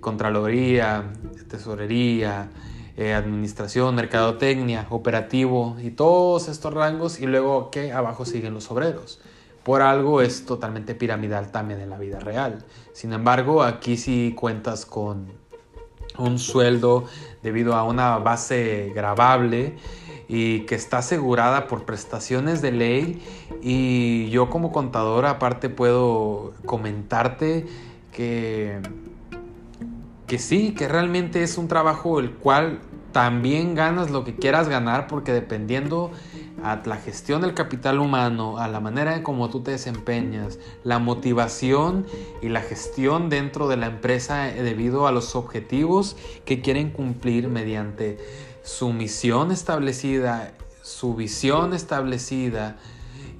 contraloría, 0.00 1.04
tesorería, 1.48 2.50
administración, 2.96 3.94
mercadotecnia, 3.94 4.86
operativo 4.90 5.76
y 5.82 5.90
todos 5.90 6.48
estos 6.48 6.72
rangos 6.72 7.20
y 7.20 7.26
luego 7.26 7.70
que 7.70 7.92
abajo 7.92 8.24
siguen 8.24 8.54
los 8.54 8.70
obreros. 8.70 9.20
Por 9.64 9.82
algo 9.82 10.22
es 10.22 10.46
totalmente 10.46 10.94
piramidal 10.94 11.50
también 11.50 11.80
en 11.80 11.90
la 11.90 11.98
vida 11.98 12.20
real. 12.20 12.64
Sin 12.92 13.12
embargo, 13.12 13.62
aquí 13.64 13.96
sí 13.96 14.32
cuentas 14.36 14.86
con 14.86 15.26
un 16.18 16.38
sueldo 16.38 17.04
debido 17.42 17.74
a 17.74 17.82
una 17.84 18.18
base 18.18 18.92
grabable 18.94 19.76
y 20.28 20.60
que 20.60 20.74
está 20.74 20.98
asegurada 20.98 21.66
por 21.68 21.84
prestaciones 21.84 22.62
de 22.62 22.72
ley 22.72 23.22
y 23.62 24.28
yo 24.30 24.50
como 24.50 24.72
contador 24.72 25.26
aparte 25.26 25.68
puedo 25.68 26.54
comentarte 26.64 27.66
que 28.12 28.80
que 30.26 30.38
sí, 30.38 30.72
que 30.72 30.88
realmente 30.88 31.42
es 31.42 31.56
un 31.58 31.68
trabajo 31.68 32.18
el 32.18 32.32
cual 32.32 32.80
también 33.12 33.74
ganas 33.74 34.10
lo 34.10 34.24
que 34.24 34.34
quieras 34.34 34.68
ganar 34.68 35.06
porque 35.06 35.32
dependiendo 35.32 36.10
a 36.62 36.82
la 36.84 36.96
gestión 36.96 37.40
del 37.42 37.54
capital 37.54 37.98
humano, 37.98 38.58
a 38.58 38.68
la 38.68 38.80
manera 38.80 39.14
en 39.14 39.22
cómo 39.22 39.50
tú 39.50 39.62
te 39.62 39.70
desempeñas, 39.70 40.58
la 40.84 40.98
motivación 40.98 42.06
y 42.42 42.48
la 42.48 42.60
gestión 42.60 43.28
dentro 43.30 43.68
de 43.68 43.76
la 43.76 43.86
empresa 43.86 44.48
eh, 44.48 44.62
debido 44.62 45.06
a 45.06 45.12
los 45.12 45.36
objetivos 45.36 46.16
que 46.44 46.60
quieren 46.60 46.90
cumplir 46.90 47.48
mediante 47.48 48.18
su 48.62 48.92
misión 48.92 49.52
establecida, 49.52 50.52
su 50.82 51.14
visión 51.14 51.72
establecida, 51.72 52.76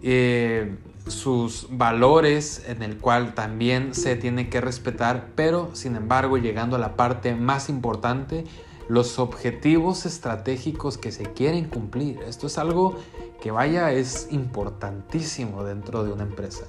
eh, 0.02 0.76
sus 1.06 1.68
valores 1.70 2.64
en 2.66 2.82
el 2.82 2.98
cual 2.98 3.34
también 3.34 3.94
se 3.94 4.16
tiene 4.16 4.48
que 4.48 4.60
respetar, 4.60 5.28
pero 5.34 5.70
sin 5.74 5.96
embargo 5.96 6.36
llegando 6.36 6.76
a 6.76 6.78
la 6.78 6.96
parte 6.96 7.34
más 7.34 7.68
importante, 7.68 8.44
los 8.88 9.18
objetivos 9.18 10.06
estratégicos 10.06 10.98
que 10.98 11.12
se 11.12 11.24
quieren 11.32 11.66
cumplir. 11.66 12.20
Esto 12.26 12.46
es 12.46 12.58
algo 12.58 12.96
que 13.40 13.50
vaya, 13.50 13.92
es 13.92 14.28
importantísimo 14.30 15.64
dentro 15.64 16.04
de 16.04 16.12
una 16.12 16.22
empresa. 16.22 16.66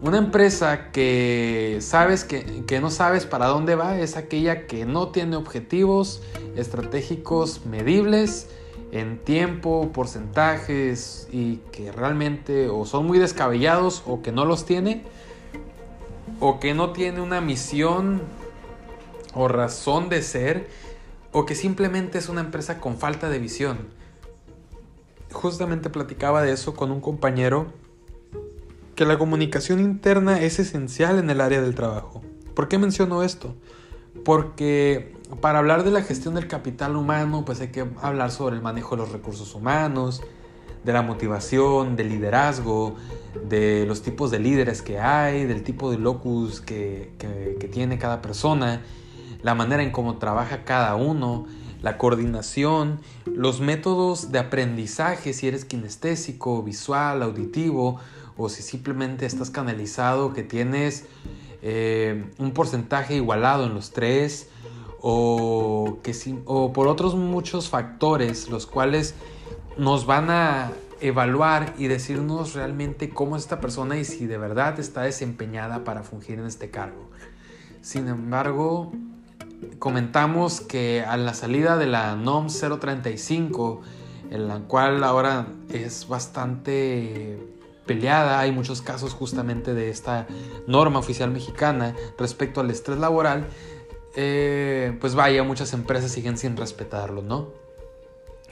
Una 0.00 0.18
empresa 0.18 0.92
que 0.92 1.78
sabes 1.80 2.22
que, 2.22 2.64
que, 2.66 2.80
no 2.80 2.90
sabes 2.90 3.26
para 3.26 3.46
dónde 3.46 3.74
va 3.74 3.98
es 3.98 4.16
aquella 4.16 4.68
que 4.68 4.84
no 4.84 5.08
tiene 5.08 5.34
objetivos 5.34 6.22
estratégicos 6.54 7.66
medibles 7.66 8.48
en 8.92 9.18
tiempo, 9.18 9.90
porcentajes 9.92 11.28
y 11.30 11.56
que 11.72 11.92
realmente 11.92 12.68
o 12.68 12.86
son 12.86 13.06
muy 13.06 13.18
descabellados 13.18 14.02
o 14.06 14.22
que 14.22 14.32
no 14.32 14.44
los 14.44 14.64
tiene 14.64 15.02
o 16.40 16.60
que 16.60 16.74
no 16.74 16.92
tiene 16.92 17.20
una 17.20 17.40
misión 17.40 18.22
o 19.34 19.48
razón 19.48 20.08
de 20.08 20.22
ser 20.22 20.68
o 21.32 21.44
que 21.44 21.54
simplemente 21.54 22.18
es 22.18 22.28
una 22.28 22.40
empresa 22.40 22.80
con 22.80 22.96
falta 22.96 23.28
de 23.28 23.38
visión. 23.38 23.78
Justamente 25.32 25.90
platicaba 25.90 26.42
de 26.42 26.52
eso 26.52 26.74
con 26.74 26.90
un 26.90 27.00
compañero 27.00 27.66
que 28.94 29.04
la 29.04 29.18
comunicación 29.18 29.80
interna 29.80 30.40
es 30.40 30.58
esencial 30.58 31.18
en 31.18 31.28
el 31.30 31.40
área 31.40 31.60
del 31.60 31.74
trabajo. 31.74 32.22
¿Por 32.54 32.68
qué 32.68 32.78
menciono 32.78 33.22
esto? 33.22 33.54
Porque 34.24 35.14
para 35.40 35.58
hablar 35.58 35.84
de 35.84 35.90
la 35.90 36.02
gestión 36.02 36.34
del 36.34 36.48
capital 36.48 36.96
humano, 36.96 37.44
pues 37.44 37.60
hay 37.60 37.68
que 37.68 37.86
hablar 38.00 38.30
sobre 38.30 38.56
el 38.56 38.62
manejo 38.62 38.96
de 38.96 39.02
los 39.02 39.12
recursos 39.12 39.54
humanos, 39.54 40.22
de 40.84 40.92
la 40.92 41.02
motivación, 41.02 41.96
del 41.96 42.08
liderazgo, 42.08 42.96
de 43.48 43.84
los 43.86 44.02
tipos 44.02 44.30
de 44.30 44.38
líderes 44.38 44.82
que 44.82 44.98
hay, 44.98 45.44
del 45.44 45.62
tipo 45.62 45.90
de 45.90 45.98
locus 45.98 46.60
que, 46.60 47.12
tiene 47.72 47.98
cada 47.98 48.22
persona 48.22 48.82
la 49.42 49.54
manera 49.54 49.82
en 49.82 49.90
cómo 49.90 50.18
trabaja 50.18 50.64
cada 50.64 50.96
uno, 50.96 51.46
la 51.82 51.96
coordinación, 51.96 53.00
los 53.26 53.60
métodos 53.60 54.32
de 54.32 54.40
aprendizaje, 54.40 55.32
si 55.32 55.46
eres 55.46 55.64
kinestésico, 55.64 56.62
visual, 56.62 57.22
auditivo, 57.22 58.00
o 58.36 58.48
si 58.48 58.62
simplemente 58.62 59.26
estás 59.26 59.50
canalizado, 59.50 60.32
que 60.32 60.42
tienes 60.42 61.06
eh, 61.62 62.24
un 62.38 62.52
porcentaje 62.52 63.14
igualado 63.16 63.66
en 63.66 63.74
los 63.74 63.90
tres, 63.90 64.48
o, 65.00 65.98
que 66.02 66.14
o 66.44 66.72
por 66.72 66.88
otros 66.88 67.14
muchos 67.14 67.68
factores, 67.68 68.48
los 68.48 68.66
cuales 68.66 69.14
nos 69.76 70.06
van 70.06 70.30
a 70.30 70.72
evaluar 71.00 71.74
y 71.78 71.86
decirnos 71.86 72.54
realmente 72.54 73.10
cómo 73.10 73.36
es 73.36 73.44
esta 73.44 73.60
persona 73.60 73.96
y 73.96 74.04
si 74.04 74.26
de 74.26 74.38
verdad 74.38 74.80
está 74.80 75.02
desempeñada 75.02 75.84
para 75.84 76.02
fungir 76.02 76.38
en 76.38 76.46
este 76.46 76.70
cargo. 76.70 77.08
Sin 77.80 78.08
embargo, 78.08 78.92
comentamos 79.78 80.60
que 80.60 81.04
a 81.06 81.16
la 81.16 81.34
salida 81.34 81.76
de 81.76 81.86
la 81.86 82.16
NOM 82.16 82.48
035, 82.48 83.80
en 84.30 84.48
la 84.48 84.60
cual 84.60 85.04
ahora 85.04 85.46
es 85.72 86.08
bastante 86.08 87.38
peleada, 87.86 88.40
hay 88.40 88.52
muchos 88.52 88.82
casos 88.82 89.14
justamente 89.14 89.74
de 89.74 89.90
esta 89.90 90.26
norma 90.66 90.98
oficial 90.98 91.30
mexicana 91.30 91.94
respecto 92.18 92.60
al 92.60 92.70
estrés 92.70 92.98
laboral, 92.98 93.46
eh, 94.20 94.96
pues 95.00 95.14
vaya, 95.14 95.44
muchas 95.44 95.72
empresas 95.72 96.10
siguen 96.10 96.36
sin 96.38 96.56
respetarlo, 96.56 97.22
¿no? 97.22 97.50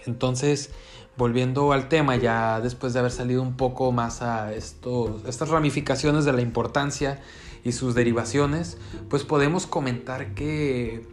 Entonces, 0.07 0.71
volviendo 1.17 1.73
al 1.73 1.89
tema, 1.89 2.15
ya 2.15 2.61
después 2.61 2.93
de 2.93 3.01
haber 3.01 3.11
salido 3.11 3.43
un 3.43 3.57
poco 3.57 3.91
más 3.91 4.23
a 4.23 4.55
esto, 4.55 5.21
estas 5.27 5.49
ramificaciones 5.49 6.25
de 6.25 6.33
la 6.33 6.41
importancia 6.41 7.21
y 7.65 7.73
sus 7.73 7.97
derivaciones, 7.97 8.79
pues 9.11 9.25
podemos 9.25 9.67
comentar 9.67 10.35
que 10.35 11.05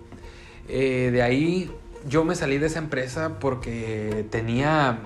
eh, 0.67 1.10
de 1.12 1.24
ahí 1.24 1.72
yo 2.07 2.24
me 2.24 2.36
salí 2.36 2.60
de 2.60 2.67
esa 2.67 2.77
empresa 2.77 3.39
porque 3.39 4.27
tenía 4.29 5.00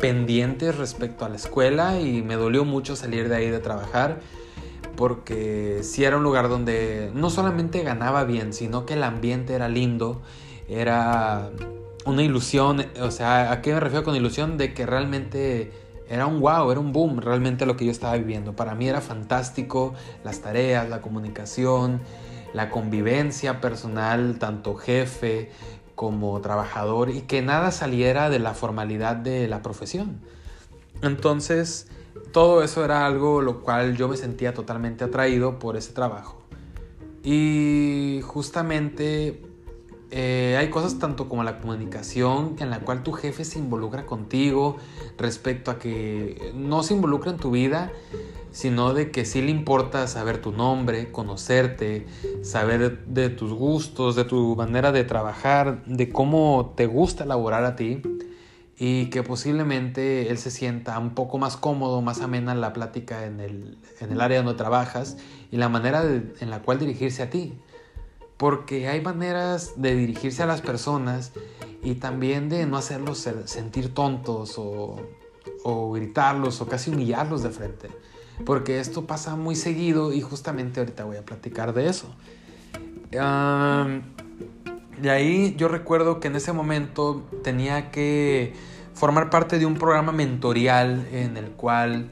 pendientes 0.00 0.74
respecto 0.78 1.26
a 1.26 1.28
la 1.28 1.36
escuela 1.36 2.00
y 2.00 2.22
me 2.22 2.36
dolió 2.36 2.64
mucho 2.64 2.96
salir 2.96 3.28
de 3.28 3.36
ahí 3.36 3.50
de 3.50 3.58
trabajar 3.58 4.20
porque 4.96 5.80
sí 5.82 6.04
era 6.04 6.16
un 6.16 6.22
lugar 6.22 6.48
donde 6.48 7.10
no 7.14 7.30
solamente 7.30 7.82
ganaba 7.82 8.24
bien, 8.24 8.52
sino 8.52 8.86
que 8.86 8.94
el 8.94 9.02
ambiente 9.02 9.54
era 9.54 9.68
lindo, 9.68 10.22
era 10.68 11.50
una 12.04 12.22
ilusión, 12.22 12.84
o 13.00 13.10
sea, 13.10 13.52
¿a 13.52 13.62
qué 13.62 13.74
me 13.74 13.80
refiero 13.80 14.04
con 14.04 14.16
ilusión? 14.16 14.56
De 14.56 14.74
que 14.74 14.86
realmente 14.86 15.72
era 16.08 16.26
un 16.26 16.40
wow, 16.40 16.70
era 16.70 16.80
un 16.80 16.92
boom 16.92 17.18
realmente 17.20 17.66
lo 17.66 17.76
que 17.76 17.84
yo 17.84 17.90
estaba 17.90 18.16
viviendo. 18.16 18.54
Para 18.54 18.74
mí 18.74 18.88
era 18.88 19.00
fantástico 19.00 19.94
las 20.24 20.40
tareas, 20.40 20.88
la 20.88 21.00
comunicación, 21.00 22.00
la 22.52 22.70
convivencia 22.70 23.60
personal, 23.60 24.38
tanto 24.38 24.76
jefe 24.76 25.50
como 25.94 26.40
trabajador 26.40 27.10
y 27.10 27.22
que 27.22 27.42
nada 27.42 27.70
saliera 27.72 28.30
de 28.30 28.38
la 28.38 28.54
formalidad 28.54 29.16
de 29.16 29.48
la 29.48 29.62
profesión. 29.62 30.20
Entonces, 31.02 31.88
todo 32.32 32.62
eso 32.62 32.84
era 32.84 33.06
algo 33.06 33.40
lo 33.40 33.60
cual 33.60 33.96
yo 33.96 34.08
me 34.08 34.16
sentía 34.16 34.54
totalmente 34.54 35.04
atraído 35.04 35.58
por 35.58 35.76
ese 35.76 35.92
trabajo. 35.92 36.42
Y 37.22 38.20
justamente 38.24 39.42
eh, 40.10 40.56
hay 40.58 40.70
cosas 40.70 40.98
tanto 41.00 41.28
como 41.28 41.42
la 41.42 41.58
comunicación 41.58 42.54
en 42.60 42.70
la 42.70 42.80
cual 42.80 43.02
tu 43.02 43.12
jefe 43.12 43.44
se 43.44 43.58
involucra 43.58 44.06
contigo 44.06 44.76
respecto 45.18 45.72
a 45.72 45.78
que 45.78 46.52
no 46.54 46.84
se 46.84 46.94
involucra 46.94 47.32
en 47.32 47.38
tu 47.38 47.50
vida, 47.50 47.90
sino 48.52 48.94
de 48.94 49.10
que 49.10 49.24
sí 49.24 49.42
le 49.42 49.50
importa 49.50 50.06
saber 50.06 50.40
tu 50.40 50.52
nombre, 50.52 51.10
conocerte, 51.10 52.06
saber 52.42 53.04
de 53.06 53.28
tus 53.30 53.52
gustos, 53.52 54.14
de 54.14 54.24
tu 54.24 54.54
manera 54.54 54.92
de 54.92 55.02
trabajar, 55.02 55.84
de 55.86 56.08
cómo 56.10 56.72
te 56.76 56.86
gusta 56.86 57.26
laborar 57.26 57.64
a 57.64 57.74
ti 57.74 58.00
y 58.78 59.06
que 59.06 59.22
posiblemente 59.22 60.30
él 60.30 60.38
se 60.38 60.50
sienta 60.50 60.98
un 60.98 61.14
poco 61.14 61.38
más 61.38 61.56
cómodo, 61.56 62.02
más 62.02 62.20
amena 62.20 62.54
la 62.54 62.72
plática 62.72 63.24
en 63.24 63.40
el, 63.40 63.78
en 64.00 64.12
el 64.12 64.20
área 64.20 64.42
donde 64.42 64.54
trabajas 64.54 65.16
y 65.50 65.56
la 65.56 65.68
manera 65.68 66.04
en 66.04 66.50
la 66.50 66.60
cual 66.60 66.78
dirigirse 66.78 67.22
a 67.22 67.30
ti. 67.30 67.58
Porque 68.36 68.88
hay 68.88 69.00
maneras 69.00 69.72
de 69.76 69.94
dirigirse 69.96 70.42
a 70.42 70.46
las 70.46 70.60
personas 70.60 71.32
y 71.82 71.94
también 71.94 72.50
de 72.50 72.66
no 72.66 72.76
hacerlos 72.76 73.26
sentir 73.46 73.94
tontos 73.94 74.58
o, 74.58 74.96
o 75.64 75.92
gritarlos 75.92 76.60
o 76.60 76.68
casi 76.68 76.90
humillarlos 76.90 77.42
de 77.42 77.50
frente. 77.50 77.88
Porque 78.44 78.80
esto 78.80 79.06
pasa 79.06 79.36
muy 79.36 79.56
seguido 79.56 80.12
y 80.12 80.20
justamente 80.20 80.80
ahorita 80.80 81.04
voy 81.04 81.16
a 81.16 81.24
platicar 81.24 81.72
de 81.72 81.88
eso. 81.88 82.14
De 85.00 85.10
ahí 85.10 85.54
yo 85.56 85.68
recuerdo 85.68 86.20
que 86.20 86.28
en 86.28 86.36
ese 86.36 86.52
momento 86.52 87.22
tenía 87.42 87.90
que 87.90 88.54
formar 88.94 89.30
parte 89.30 89.58
de 89.58 89.66
un 89.66 89.74
programa 89.74 90.12
mentorial 90.12 91.06
en 91.12 91.36
el 91.36 91.50
cual 91.50 92.10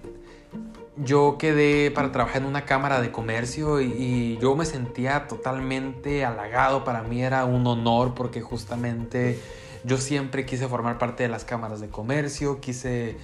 yo 0.97 1.37
quedé 1.39 1.91
para 1.91 2.13
trabajar 2.13 2.43
en 2.43 2.49
una 2.49 2.65
cámara 2.65 3.01
de 3.01 3.11
comercio 3.11 3.81
y, 3.81 4.39
yo 4.41 4.55
me 4.55 4.65
sentía 4.65 5.27
totalmente 5.27 6.25
halagado. 6.25 6.85
Para 6.85 7.03
mí 7.03 7.23
era 7.23 7.45
un 7.45 7.67
honor 7.67 8.15
porque 8.15 8.41
justamente 8.41 9.41
yo 9.85 9.97
siempre 9.97 10.47
quise 10.47 10.69
formar 10.69 10.99
parte 10.99 11.23
de 11.25 11.29
las 11.29 11.45
cámaras 11.45 11.81
de 11.81 11.89
comercio, 11.89 12.61
quise 12.61 13.17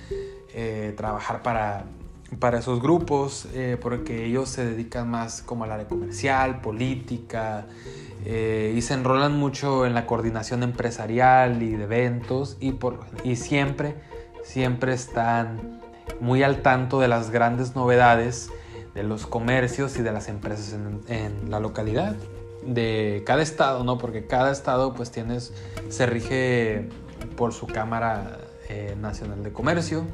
eh, 0.54 0.94
trabajar 0.96 1.42
para, 1.42 1.84
para 2.38 2.58
esos 2.58 2.80
grupos 2.80 3.48
eh, 3.54 3.76
porque 3.80 4.26
ellos 4.26 4.48
se 4.48 4.64
dedican 4.64 5.10
más 5.10 5.42
como 5.42 5.64
al 5.64 5.72
área 5.72 5.88
comercial, 5.88 6.60
política 6.60 7.66
eh, 8.24 8.72
y 8.76 8.82
se 8.82 8.94
enrolan 8.94 9.36
mucho 9.36 9.86
en 9.86 9.94
la 9.94 10.06
coordinación 10.06 10.62
empresarial 10.62 11.62
y 11.62 11.70
de 11.70 11.84
eventos 11.84 12.56
y, 12.60 12.72
por, 12.72 13.00
y 13.24 13.36
siempre, 13.36 13.96
siempre 14.44 14.92
están 14.92 15.80
muy 16.20 16.42
al 16.42 16.62
tanto 16.62 17.00
de 17.00 17.08
las 17.08 17.30
grandes 17.30 17.74
novedades 17.74 18.50
de 18.94 19.02
los 19.02 19.26
comercios 19.26 19.96
y 19.98 20.02
de 20.02 20.12
las 20.12 20.28
empresas 20.28 20.76
en, 21.08 21.50
la 21.50 21.60
localidad 21.60 22.16
de 22.64 23.22
cada 23.24 23.40
estado, 23.42 23.84
¿no? 23.84 23.98
Porque 23.98 24.26
cada 24.26 24.50
estado 24.50 24.92
pues 24.92 25.10
tienes, 25.10 25.54
se 25.88 26.06
rige 26.06 26.88
por 27.36 27.54
su 27.54 27.66
Cámara 27.66 28.38
eh, 28.68 28.96
Nacional 29.00 29.42
de 29.42 29.52
Comercio 29.52 30.04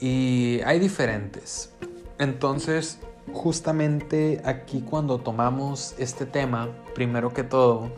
y 0.00 0.60
hay 0.64 0.78
diferentes. 0.78 1.72
Entonces, 2.18 2.98
justamente 3.32 4.40
aquí 4.44 4.80
cuando 4.80 5.18
tomamos 5.18 5.94
este 5.98 6.26
tema, 6.26 6.68
primero 6.94 7.32
que 7.32 7.42
todo, 7.42 7.90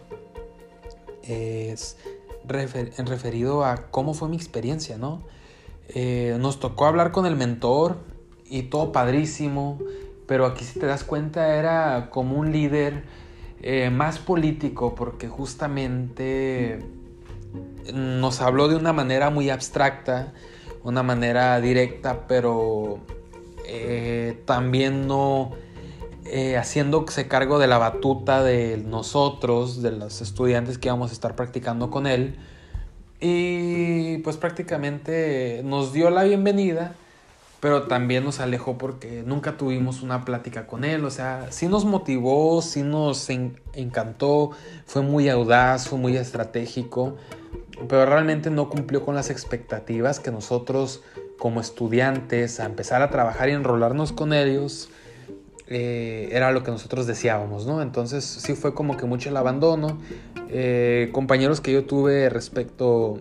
es 1.22 1.96
referido 2.46 3.64
a 3.64 3.90
cómo 3.90 4.14
fue 4.14 4.28
mi 4.28 4.37
experiencia, 4.37 4.96
¿no? 4.96 5.22
Eh, 5.88 6.37
nos 6.40 6.59
tocó 6.61 6.87
hablar 6.87 7.12
con 7.12 7.26
el 7.26 7.37
mentor 7.37 7.98
y 8.48 8.64
todo 8.64 8.92
padrísimo, 8.92 9.78
pero 10.26 10.46
aquí 10.46 10.64
si 10.64 10.78
te 10.78 10.87
das 10.87 11.04
cuenta 11.04 11.56
era 11.56 12.11
como 12.11 12.38
un 12.38 12.52
líder 12.52 13.04
eh, 13.62 13.90
más 13.90 14.18
político 14.18 14.94
porque 14.94 15.28
justamente 15.28 16.80
nos 17.94 18.40
habló 18.40 18.68
de 18.68 18.76
una 18.76 18.92
manera 18.92 19.30
muy 19.30 19.50
abstracta, 19.50 20.32
una 20.88 21.03
manera 21.03 21.61
directa, 21.61 22.27
pero 22.27 23.01
eh, 23.66 24.42
también 24.46 25.07
no 25.07 25.53
haciéndose 26.59 27.29
cargo 27.29 27.61
de 27.61 27.68
la 27.68 27.79
batuta 27.79 28.42
de 28.42 28.79
nosotros, 28.79 29.81
de 29.81 29.92
los 29.92 30.20
estudiantes 30.20 30.77
que 30.77 30.88
íbamos 30.88 31.11
a 31.11 31.12
estar 31.12 31.37
practicando 31.37 31.88
con 31.88 32.09
él. 32.09 32.37
Y 33.20 34.18
pues 34.18 34.37
prácticamente 34.37 35.62
nos 35.64 35.92
dio 35.92 36.11
la 36.11 36.25
bienvenida, 36.25 36.94
pero 37.61 37.85
también 37.85 38.25
nos 38.25 38.40
alejó 38.40 38.77
porque 38.77 39.22
nunca 39.25 39.57
tuvimos 39.57 40.03
una 40.03 40.25
plática 40.25 40.66
con 40.66 40.85
él. 40.85 41.05
O 41.05 41.11
sea, 41.11 41.46
sí 41.51 41.66
nos 41.66 41.85
motivó, 41.85 42.61
sí 42.61 42.83
nos 42.83 43.31
encantó, 43.31 44.51
fue 44.85 45.03
muy 45.03 45.29
audaz, 45.29 45.88
fue 45.88 45.99
muy 45.99 46.16
estratégico, 46.16 47.16
pero 47.89 48.07
realmente 48.07 48.51
no 48.51 48.69
cumplió 48.69 49.05
con 49.05 49.15
las 49.15 49.31
expectativas 49.31 50.21
que 50.21 50.31
nosotros 50.31 51.03
como 51.39 51.61
estudiantes 51.61 52.61
a 52.61 52.65
empezar 52.65 53.03
a 53.03 53.11
trabajar 53.11 53.49
y 53.49 53.53
enrolarnos 53.53 54.12
con 54.12 54.33
ellos 54.33 54.89
eh, 55.69 56.29
era 56.31 56.53
lo 56.53 56.62
que 56.62 56.71
nosotros 56.71 57.07
deseábamos, 57.07 57.67
¿no? 57.67 57.83
Entonces 57.83 58.25
sí 58.25 58.55
fue 58.55 58.75
como 58.75 58.97
que 58.97 59.05
mucho 59.05 59.31
el 59.31 59.37
abandono. 59.37 59.99
Eh, 60.49 61.11
compañeros 61.12 61.61
que 61.61 61.73
yo 61.73 61.85
tuve 61.85 62.29
respecto 62.29 63.19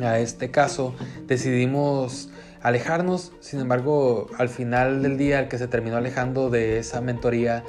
a 0.00 0.18
este 0.18 0.50
caso, 0.50 0.94
decidimos 1.26 2.30
alejarnos. 2.62 3.32
Sin 3.40 3.60
embargo, 3.60 4.28
al 4.38 4.48
final 4.48 5.02
del 5.02 5.18
día, 5.18 5.40
el 5.40 5.48
que 5.48 5.58
se 5.58 5.68
terminó 5.68 5.96
alejando 5.96 6.48
de 6.48 6.78
esa 6.78 7.00
mentoría 7.00 7.64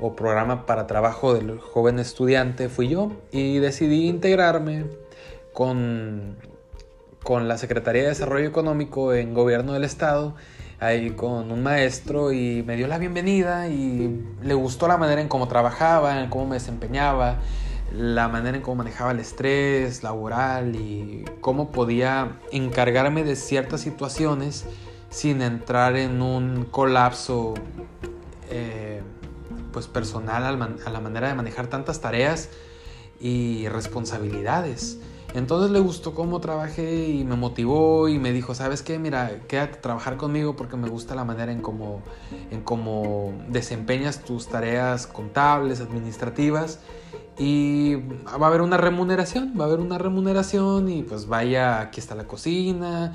o 0.00 0.14
programa 0.14 0.66
para 0.66 0.86
trabajo 0.86 1.34
del 1.34 1.58
joven 1.58 1.98
estudiante 1.98 2.68
fui 2.68 2.88
yo 2.88 3.12
y 3.32 3.58
decidí 3.58 4.08
integrarme 4.08 4.86
con, 5.52 6.36
con 7.22 7.48
la 7.48 7.58
Secretaría 7.58 8.02
de 8.02 8.08
Desarrollo 8.08 8.46
Económico 8.46 9.12
en 9.14 9.34
Gobierno 9.34 9.72
del 9.72 9.84
Estado 9.84 10.34
ahí 10.80 11.10
con 11.10 11.50
un 11.50 11.62
maestro 11.62 12.32
y 12.32 12.62
me 12.62 12.76
dio 12.76 12.86
la 12.86 12.98
bienvenida 12.98 13.68
y 13.68 14.24
le 14.42 14.54
gustó 14.54 14.86
la 14.86 14.96
manera 14.96 15.20
en 15.20 15.28
cómo 15.28 15.48
trabajaba, 15.48 16.22
en 16.22 16.30
cómo 16.30 16.46
me 16.46 16.54
desempeñaba, 16.54 17.38
la 17.92 18.28
manera 18.28 18.56
en 18.56 18.62
cómo 18.62 18.76
manejaba 18.76 19.12
el 19.12 19.18
estrés 19.18 20.02
laboral 20.02 20.76
y 20.76 21.24
cómo 21.40 21.72
podía 21.72 22.38
encargarme 22.52 23.24
de 23.24 23.34
ciertas 23.34 23.80
situaciones 23.80 24.66
sin 25.10 25.42
entrar 25.42 25.96
en 25.96 26.22
un 26.22 26.64
colapso 26.64 27.54
eh, 28.50 28.87
pues 29.78 29.86
personal 29.86 30.44
a 30.44 30.90
la 30.90 31.00
manera 31.00 31.28
de 31.28 31.34
manejar 31.36 31.68
tantas 31.68 32.00
tareas 32.00 32.48
y 33.20 33.68
responsabilidades. 33.68 34.98
Entonces 35.34 35.70
le 35.70 35.78
gustó 35.78 36.14
cómo 36.14 36.40
trabajé 36.40 37.10
y 37.10 37.22
me 37.22 37.36
motivó 37.36 38.08
y 38.08 38.18
me 38.18 38.32
dijo, 38.32 38.56
¿sabes 38.56 38.82
qué? 38.82 38.98
Mira, 38.98 39.42
quédate 39.46 39.78
a 39.78 39.80
trabajar 39.80 40.16
conmigo 40.16 40.56
porque 40.56 40.76
me 40.76 40.88
gusta 40.88 41.14
la 41.14 41.24
manera 41.24 41.52
en 41.52 41.60
cómo, 41.60 42.02
en 42.50 42.62
cómo 42.62 43.32
desempeñas 43.48 44.24
tus 44.24 44.48
tareas 44.48 45.06
contables, 45.06 45.80
administrativas 45.80 46.80
y 47.38 47.94
va 47.94 48.46
a 48.46 48.48
haber 48.48 48.62
una 48.62 48.76
remuneración, 48.76 49.54
va 49.58 49.64
a 49.64 49.66
haber 49.68 49.78
una 49.78 49.96
remuneración 49.96 50.88
y 50.88 51.04
pues 51.04 51.28
vaya, 51.28 51.80
aquí 51.80 52.00
está 52.00 52.16
la 52.16 52.24
cocina, 52.24 53.14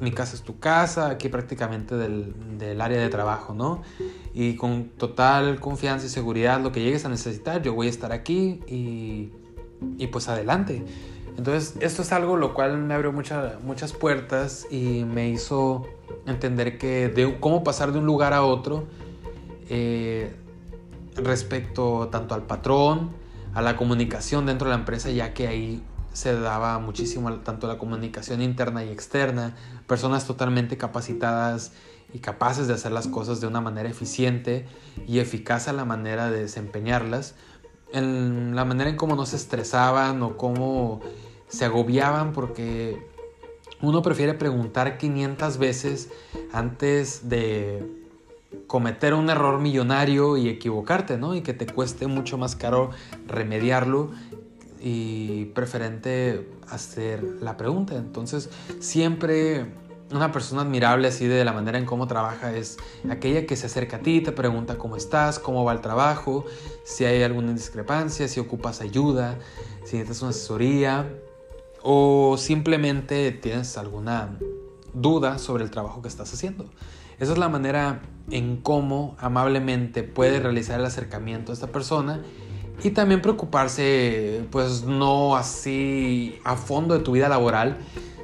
mi 0.00 0.12
casa 0.12 0.34
es 0.34 0.42
tu 0.42 0.58
casa, 0.58 1.10
aquí 1.10 1.28
prácticamente 1.28 1.96
del, 1.96 2.34
del 2.58 2.80
área 2.80 2.98
de 2.98 3.08
trabajo, 3.10 3.52
¿no? 3.52 3.82
Y 4.32 4.56
con 4.56 4.88
total 4.96 5.60
confianza 5.60 6.06
y 6.06 6.08
seguridad 6.08 6.60
lo 6.60 6.72
que 6.72 6.80
llegues 6.80 7.04
a 7.04 7.10
necesitar, 7.10 7.62
yo 7.62 7.74
voy 7.74 7.88
a 7.88 7.90
estar 7.90 8.12
aquí 8.12 8.60
y, 8.66 9.30
y 9.98 10.06
pues 10.06 10.28
adelante. 10.28 10.82
Entonces, 11.36 11.76
esto 11.80 12.02
es 12.02 12.12
algo 12.12 12.36
lo 12.36 12.54
cual 12.54 12.78
me 12.78 12.94
abrió 12.94 13.12
muchas 13.12 13.92
puertas 13.92 14.66
y 14.70 15.04
me 15.04 15.28
hizo 15.28 15.86
entender 16.26 16.78
que 16.78 17.08
de 17.08 17.38
cómo 17.40 17.62
pasar 17.62 17.92
de 17.92 17.98
un 17.98 18.06
lugar 18.06 18.32
a 18.32 18.42
otro 18.42 18.84
eh, 19.68 20.34
respecto 21.14 22.08
tanto 22.10 22.34
al 22.34 22.42
patrón, 22.42 23.19
a 23.54 23.62
la 23.62 23.76
comunicación 23.76 24.46
dentro 24.46 24.68
de 24.68 24.74
la 24.74 24.80
empresa, 24.80 25.10
ya 25.10 25.34
que 25.34 25.48
ahí 25.48 25.82
se 26.12 26.38
daba 26.38 26.78
muchísimo 26.78 27.32
tanto 27.40 27.66
la 27.68 27.78
comunicación 27.78 28.42
interna 28.42 28.84
y 28.84 28.88
externa, 28.90 29.54
personas 29.86 30.26
totalmente 30.26 30.76
capacitadas 30.76 31.72
y 32.12 32.18
capaces 32.18 32.66
de 32.66 32.74
hacer 32.74 32.92
las 32.92 33.06
cosas 33.06 33.40
de 33.40 33.46
una 33.46 33.60
manera 33.60 33.88
eficiente 33.88 34.66
y 35.06 35.20
eficaz 35.20 35.68
a 35.68 35.72
la 35.72 35.84
manera 35.84 36.30
de 36.30 36.40
desempeñarlas, 36.40 37.34
en 37.92 38.56
la 38.56 38.64
manera 38.64 38.90
en 38.90 38.96
cómo 38.96 39.16
no 39.16 39.26
se 39.26 39.36
estresaban 39.36 40.22
o 40.22 40.36
cómo 40.36 41.00
se 41.48 41.64
agobiaban 41.64 42.32
porque 42.32 43.04
uno 43.80 44.02
prefiere 44.02 44.34
preguntar 44.34 44.98
500 44.98 45.58
veces 45.58 46.10
antes 46.52 47.28
de 47.28 47.99
cometer 48.66 49.14
un 49.14 49.30
error 49.30 49.60
millonario 49.60 50.36
y 50.36 50.48
equivocarte, 50.48 51.18
¿no? 51.18 51.34
Y 51.34 51.42
que 51.42 51.54
te 51.54 51.66
cueste 51.66 52.06
mucho 52.06 52.38
más 52.38 52.56
caro 52.56 52.90
remediarlo 53.26 54.10
y 54.80 55.46
preferente 55.46 56.48
hacer 56.68 57.22
la 57.40 57.56
pregunta. 57.56 57.96
Entonces, 57.96 58.50
siempre 58.78 59.66
una 60.12 60.32
persona 60.32 60.62
admirable 60.62 61.08
así 61.08 61.26
de 61.26 61.44
la 61.44 61.52
manera 61.52 61.78
en 61.78 61.86
cómo 61.86 62.06
trabaja 62.06 62.54
es 62.56 62.78
aquella 63.08 63.46
que 63.46 63.56
se 63.56 63.66
acerca 63.66 63.98
a 63.98 64.00
ti, 64.00 64.20
te 64.20 64.32
pregunta 64.32 64.76
cómo 64.76 64.96
estás, 64.96 65.38
cómo 65.38 65.64
va 65.64 65.72
el 65.72 65.80
trabajo, 65.80 66.44
si 66.84 67.04
hay 67.04 67.22
alguna 67.22 67.52
discrepancia, 67.52 68.26
si 68.26 68.40
ocupas 68.40 68.80
ayuda, 68.80 69.38
si 69.84 69.96
necesitas 69.96 70.22
una 70.22 70.30
asesoría 70.30 71.08
o 71.82 72.36
simplemente 72.38 73.30
tienes 73.32 73.78
alguna 73.78 74.36
duda 74.92 75.38
sobre 75.38 75.62
el 75.64 75.70
trabajo 75.70 76.02
que 76.02 76.08
estás 76.08 76.32
haciendo. 76.32 76.66
Esa 77.20 77.32
es 77.32 77.38
la 77.38 77.48
manera 77.48 78.00
en 78.30 78.56
cómo 78.56 79.14
amablemente 79.18 80.02
puede 80.02 80.40
realizar 80.40 80.80
el 80.80 80.86
acercamiento 80.86 81.52
a 81.52 81.54
esta 81.54 81.66
persona 81.66 82.22
y 82.82 82.90
también 82.90 83.20
preocuparse, 83.20 84.42
pues 84.50 84.84
no 84.84 85.36
así 85.36 86.38
a 86.44 86.56
fondo 86.56 86.94
de 86.94 87.04
tu 87.04 87.12
vida 87.12 87.28
laboral, 87.28 87.76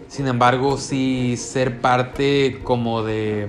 sin 0.09 0.29
embargo, 0.29 0.79
sí 0.79 1.37
ser 1.37 1.81
parte 1.81 2.61
como 2.65 3.03
de 3.03 3.49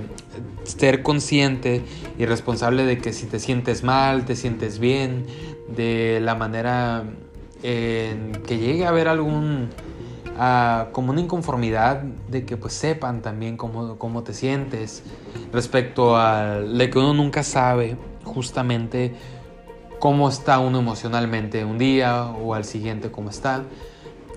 ser 0.63 1.03
consciente 1.03 1.83
y 2.17 2.25
responsable 2.25 2.83
de 2.83 2.97
que 2.97 3.13
si 3.13 3.25
te 3.27 3.39
sientes 3.39 3.83
mal, 3.83 4.25
te 4.25 4.36
sientes 4.36 4.79
bien, 4.79 5.25
de 5.69 6.19
la 6.21 6.36
manera 6.36 7.05
en 7.63 8.33
que 8.45 8.57
llegue 8.57 8.86
a 8.86 8.89
haber 8.89 9.07
algún 9.07 9.69
como 10.91 11.12
una 11.12 11.21
inconformidad 11.21 12.04
de 12.04 12.45
que 12.45 12.58
pues 12.58 12.73
sepan 12.73 13.21
también 13.21 13.58
cómo, 13.58 13.97
cómo 13.97 14.23
te 14.23 14.34
sientes 14.34 15.04
respecto 15.52 16.15
a 16.15 16.60
de 16.60 16.89
que 16.89 17.00
uno 17.00 17.13
nunca 17.13 17.41
sabe 17.41 17.97
justamente 18.23 19.15
cómo 20.00 20.30
está 20.30 20.60
uno 20.60 20.80
emocionalmente 20.80 21.65
un 21.65 21.80
día 21.80 22.26
o 22.26 22.54
al 22.54 22.65
siguiente 22.65 23.10
cómo 23.10 23.30
está. 23.30 23.63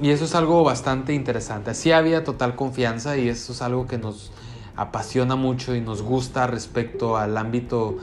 Y 0.00 0.08
eso 0.08 0.24
es 0.24 0.34
algo 0.34 0.64
bastante 0.64 1.12
interesante. 1.12 1.70
Así 1.72 1.92
había 1.92 2.24
total 2.24 2.56
confianza 2.56 3.18
y 3.18 3.28
eso 3.28 3.52
es 3.52 3.60
algo 3.60 3.86
que 3.86 3.98
nos 3.98 4.32
apasiona 4.76 5.36
mucho 5.36 5.74
y 5.74 5.82
nos 5.82 6.00
gusta 6.00 6.46
respecto 6.46 7.18
al 7.18 7.36
ámbito 7.36 7.98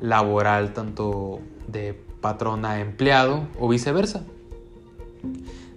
laboral, 0.00 0.72
tanto 0.72 1.40
de 1.68 2.00
patrón 2.22 2.64
a 2.64 2.80
empleado 2.80 3.46
o 3.60 3.68
viceversa. 3.68 4.24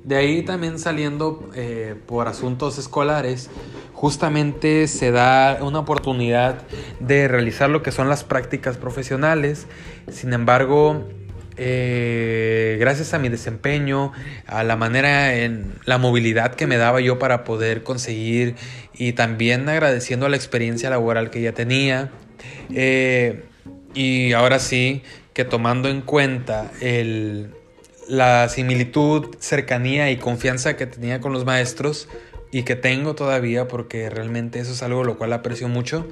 De 0.05 0.15
ahí 0.15 0.43
también 0.43 0.77
saliendo 0.77 1.49
eh, 1.55 1.95
por 2.05 2.27
asuntos 2.27 2.77
escolares, 2.77 3.49
justamente 3.91 4.87
se 4.87 5.09
da 5.09 5.57
una 5.63 5.79
oportunidad 5.79 6.61
de 6.99 7.27
realizar 7.27 7.71
lo 7.71 7.81
que 7.81 7.91
son 7.91 8.07
las 8.07 8.23
prácticas 8.23 8.77
profesionales. 8.77 9.65
Sin 10.11 10.33
embargo, 10.33 11.03
eh, 11.57 12.77
gracias 12.79 13.15
a 13.15 13.19
mi 13.19 13.29
desempeño, 13.29 14.11
a 14.45 14.63
la 14.63 14.75
manera 14.75 15.33
en 15.37 15.73
la 15.85 15.97
movilidad 15.97 16.53
que 16.53 16.67
me 16.67 16.77
daba 16.77 17.01
yo 17.01 17.17
para 17.17 17.43
poder 17.43 17.81
conseguir 17.81 18.57
y 18.93 19.13
también 19.13 19.67
agradeciendo 19.67 20.29
la 20.29 20.35
experiencia 20.35 20.91
laboral 20.91 21.31
que 21.31 21.41
ya 21.41 21.53
tenía. 21.53 22.11
Eh, 22.75 23.43
y 23.95 24.33
ahora 24.33 24.59
sí 24.59 25.01
que 25.33 25.45
tomando 25.45 25.89
en 25.89 26.01
cuenta 26.01 26.69
el, 26.79 27.49
la 28.07 28.49
similitud, 28.49 29.35
cercanía 29.39 30.11
y 30.11 30.17
confianza 30.17 30.77
que 30.77 30.85
tenía 30.85 31.21
con 31.21 31.33
los 31.33 31.45
maestros 31.45 32.07
y 32.51 32.63
que 32.63 32.75
tengo 32.75 33.15
todavía 33.15 33.67
porque 33.67 34.09
realmente 34.09 34.59
eso 34.59 34.71
es 34.71 34.83
algo 34.83 35.03
lo 35.03 35.17
cual 35.17 35.33
aprecio 35.33 35.67
mucho. 35.67 36.07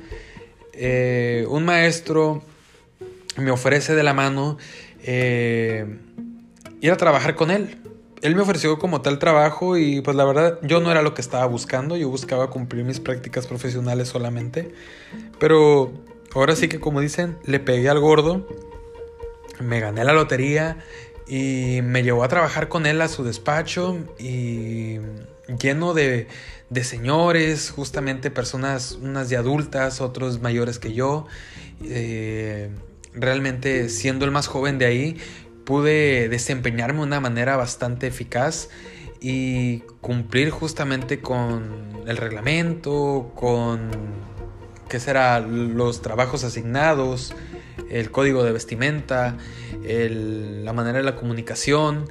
Eh, 0.73 1.45
un 1.49 1.65
maestro 1.65 2.43
me 3.38 3.51
ofrece 3.51 3.95
de 3.95 4.03
la 4.03 4.13
mano 4.13 4.58
eh, 5.03 5.86
ir 6.82 6.91
a 6.91 6.97
trabajar 6.97 7.36
con 7.36 7.51
él. 7.51 7.77
Él 8.21 8.36
me 8.36 8.41
ofreció 8.41 8.79
como 8.79 9.01
tal 9.01 9.19
trabajo 9.19 9.77
y 9.77 10.01
pues 10.01 10.15
la 10.15 10.23
verdad 10.23 10.60
yo 10.63 10.79
no 10.79 10.91
era 10.91 11.01
lo 11.01 11.13
que 11.13 11.21
estaba 11.21 11.45
buscando, 11.45 11.97
yo 11.97 12.10
buscaba 12.10 12.49
cumplir 12.49 12.86
mis 12.86 12.99
prácticas 12.99 13.47
profesionales 13.47 14.08
solamente. 14.08 14.73
Pero 15.39 15.91
ahora 16.34 16.56
sí 16.56 16.69
que 16.69 16.79
como 16.79 17.01
dicen, 17.01 17.38
le 17.45 17.60
pegué 17.60 17.89
al 17.89 17.99
gordo, 17.99 18.47
me 19.60 19.79
gané 19.79 20.03
la 20.03 20.13
lotería 20.13 20.77
y 21.27 21.79
me 21.83 22.03
llevó 22.03 22.23
a 22.23 22.27
trabajar 22.27 22.67
con 22.67 22.86
él 22.86 23.01
a 23.01 23.07
su 23.07 23.23
despacho 23.23 23.97
y 24.19 24.99
lleno 25.59 25.93
de, 25.93 26.27
señores, 26.83 27.71
justamente 27.71 28.31
personas, 28.31 28.97
unas 29.01 29.29
de 29.29 29.38
adultas, 29.38 30.01
otros 30.01 30.41
mayores 30.41 30.79
que 30.79 30.93
yo. 30.93 31.25
Eh, 31.83 32.69
realmente 33.13 33.89
siendo 33.89 34.25
el 34.25 34.31
más 34.31 34.47
joven 34.47 34.77
de 34.77 34.86
ahí, 34.86 35.17
pude 35.65 36.29
desempeñarme 36.29 36.99
de 36.99 37.05
una 37.05 37.19
manera 37.19 37.55
bastante 37.55 38.07
eficaz 38.07 38.69
y 39.21 39.79
cumplir 40.01 40.49
justamente 40.49 41.21
con 41.21 42.03
el 42.05 42.17
reglamento, 42.17 43.31
con 43.36 43.89
qué 44.89 44.99
será 44.99 45.39
los 45.39 46.01
trabajos 46.01 46.43
asignados, 46.43 47.33
el 47.89 48.12
código 48.12 48.43
de 48.43 48.52
vestimenta, 48.52 49.38
la 49.84 50.74
manera 50.74 50.98
de 50.98 51.04
la 51.04 51.15
comunicación. 51.15 52.06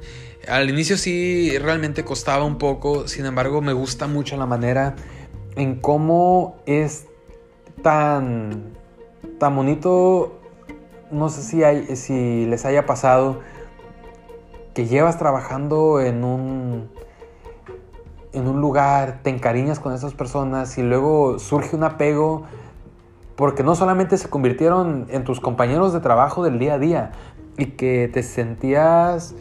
Al 0.47 0.69
inicio 0.69 0.97
sí 0.97 1.57
realmente 1.57 2.03
costaba 2.03 2.43
un 2.43 2.57
poco, 2.57 3.07
sin 3.07 3.25
embargo 3.25 3.61
me 3.61 3.73
gusta 3.73 4.07
mucho 4.07 4.35
la 4.37 4.45
manera 4.45 4.95
en 5.55 5.75
cómo 5.75 6.57
es 6.65 7.05
tan, 7.81 8.73
tan 9.39 9.55
bonito, 9.55 10.39
no 11.11 11.29
sé 11.29 11.43
si, 11.43 11.63
hay, 11.63 11.95
si 11.95 12.45
les 12.45 12.65
haya 12.65 12.85
pasado, 12.85 13.41
que 14.73 14.87
llevas 14.87 15.17
trabajando 15.17 16.01
en 16.01 16.23
un, 16.23 16.89
en 18.33 18.47
un 18.47 18.59
lugar, 18.59 19.19
te 19.23 19.29
encariñas 19.29 19.79
con 19.79 19.93
esas 19.93 20.13
personas 20.13 20.77
y 20.77 20.81
luego 20.81 21.39
surge 21.39 21.75
un 21.75 21.83
apego 21.83 22.43
porque 23.35 23.63
no 23.63 23.75
solamente 23.75 24.17
se 24.17 24.29
convirtieron 24.29 25.07
en 25.09 25.23
tus 25.23 25.39
compañeros 25.39 25.93
de 25.93 25.99
trabajo 25.99 26.43
del 26.43 26.59
día 26.59 26.75
a 26.75 26.79
día 26.79 27.11
y 27.57 27.67
que 27.67 28.09
te 28.11 28.23
sentías 28.23 29.35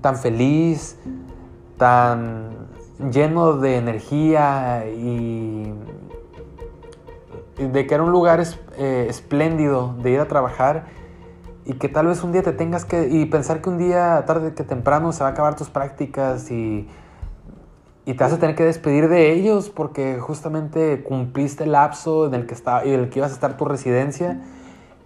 tan 0.00 0.16
feliz, 0.16 0.98
tan 1.76 2.50
lleno 3.10 3.56
de 3.56 3.76
energía 3.76 4.84
y, 4.86 5.72
de 7.58 7.86
que 7.86 7.94
era 7.94 8.02
un 8.02 8.10
lugar 8.10 8.42
eh, 8.76 9.06
espléndido 9.08 9.94
de 10.02 10.10
ir 10.10 10.20
a 10.20 10.26
trabajar 10.26 10.86
y 11.64 11.74
que 11.74 11.88
tal 11.88 12.08
vez 12.08 12.22
un 12.24 12.32
día 12.32 12.42
te 12.42 12.52
tengas 12.52 12.84
que 12.84 13.08
y 13.08 13.24
pensar 13.26 13.62
que 13.62 13.70
un 13.70 13.78
día 13.78 14.24
tarde 14.26 14.54
que 14.54 14.64
temprano 14.64 15.12
se 15.12 15.22
va 15.22 15.30
a 15.30 15.32
acabar 15.32 15.54
tus 15.56 15.70
prácticas 15.70 16.50
y 16.50 16.88
y 18.06 18.14
te 18.14 18.24
vas 18.24 18.32
a 18.32 18.38
tener 18.38 18.54
que 18.54 18.64
despedir 18.64 19.08
de 19.08 19.32
ellos 19.32 19.70
porque 19.70 20.18
justamente 20.18 21.02
cumpliste 21.02 21.64
el 21.64 21.72
lapso 21.72 22.26
en 22.26 22.34
el 22.34 22.46
que, 22.46 22.54
está, 22.54 22.82
en 22.82 23.00
el 23.00 23.08
que 23.08 23.20
ibas 23.20 23.30
a 23.30 23.34
estar 23.34 23.56
tu 23.56 23.64
residencia 23.64 24.40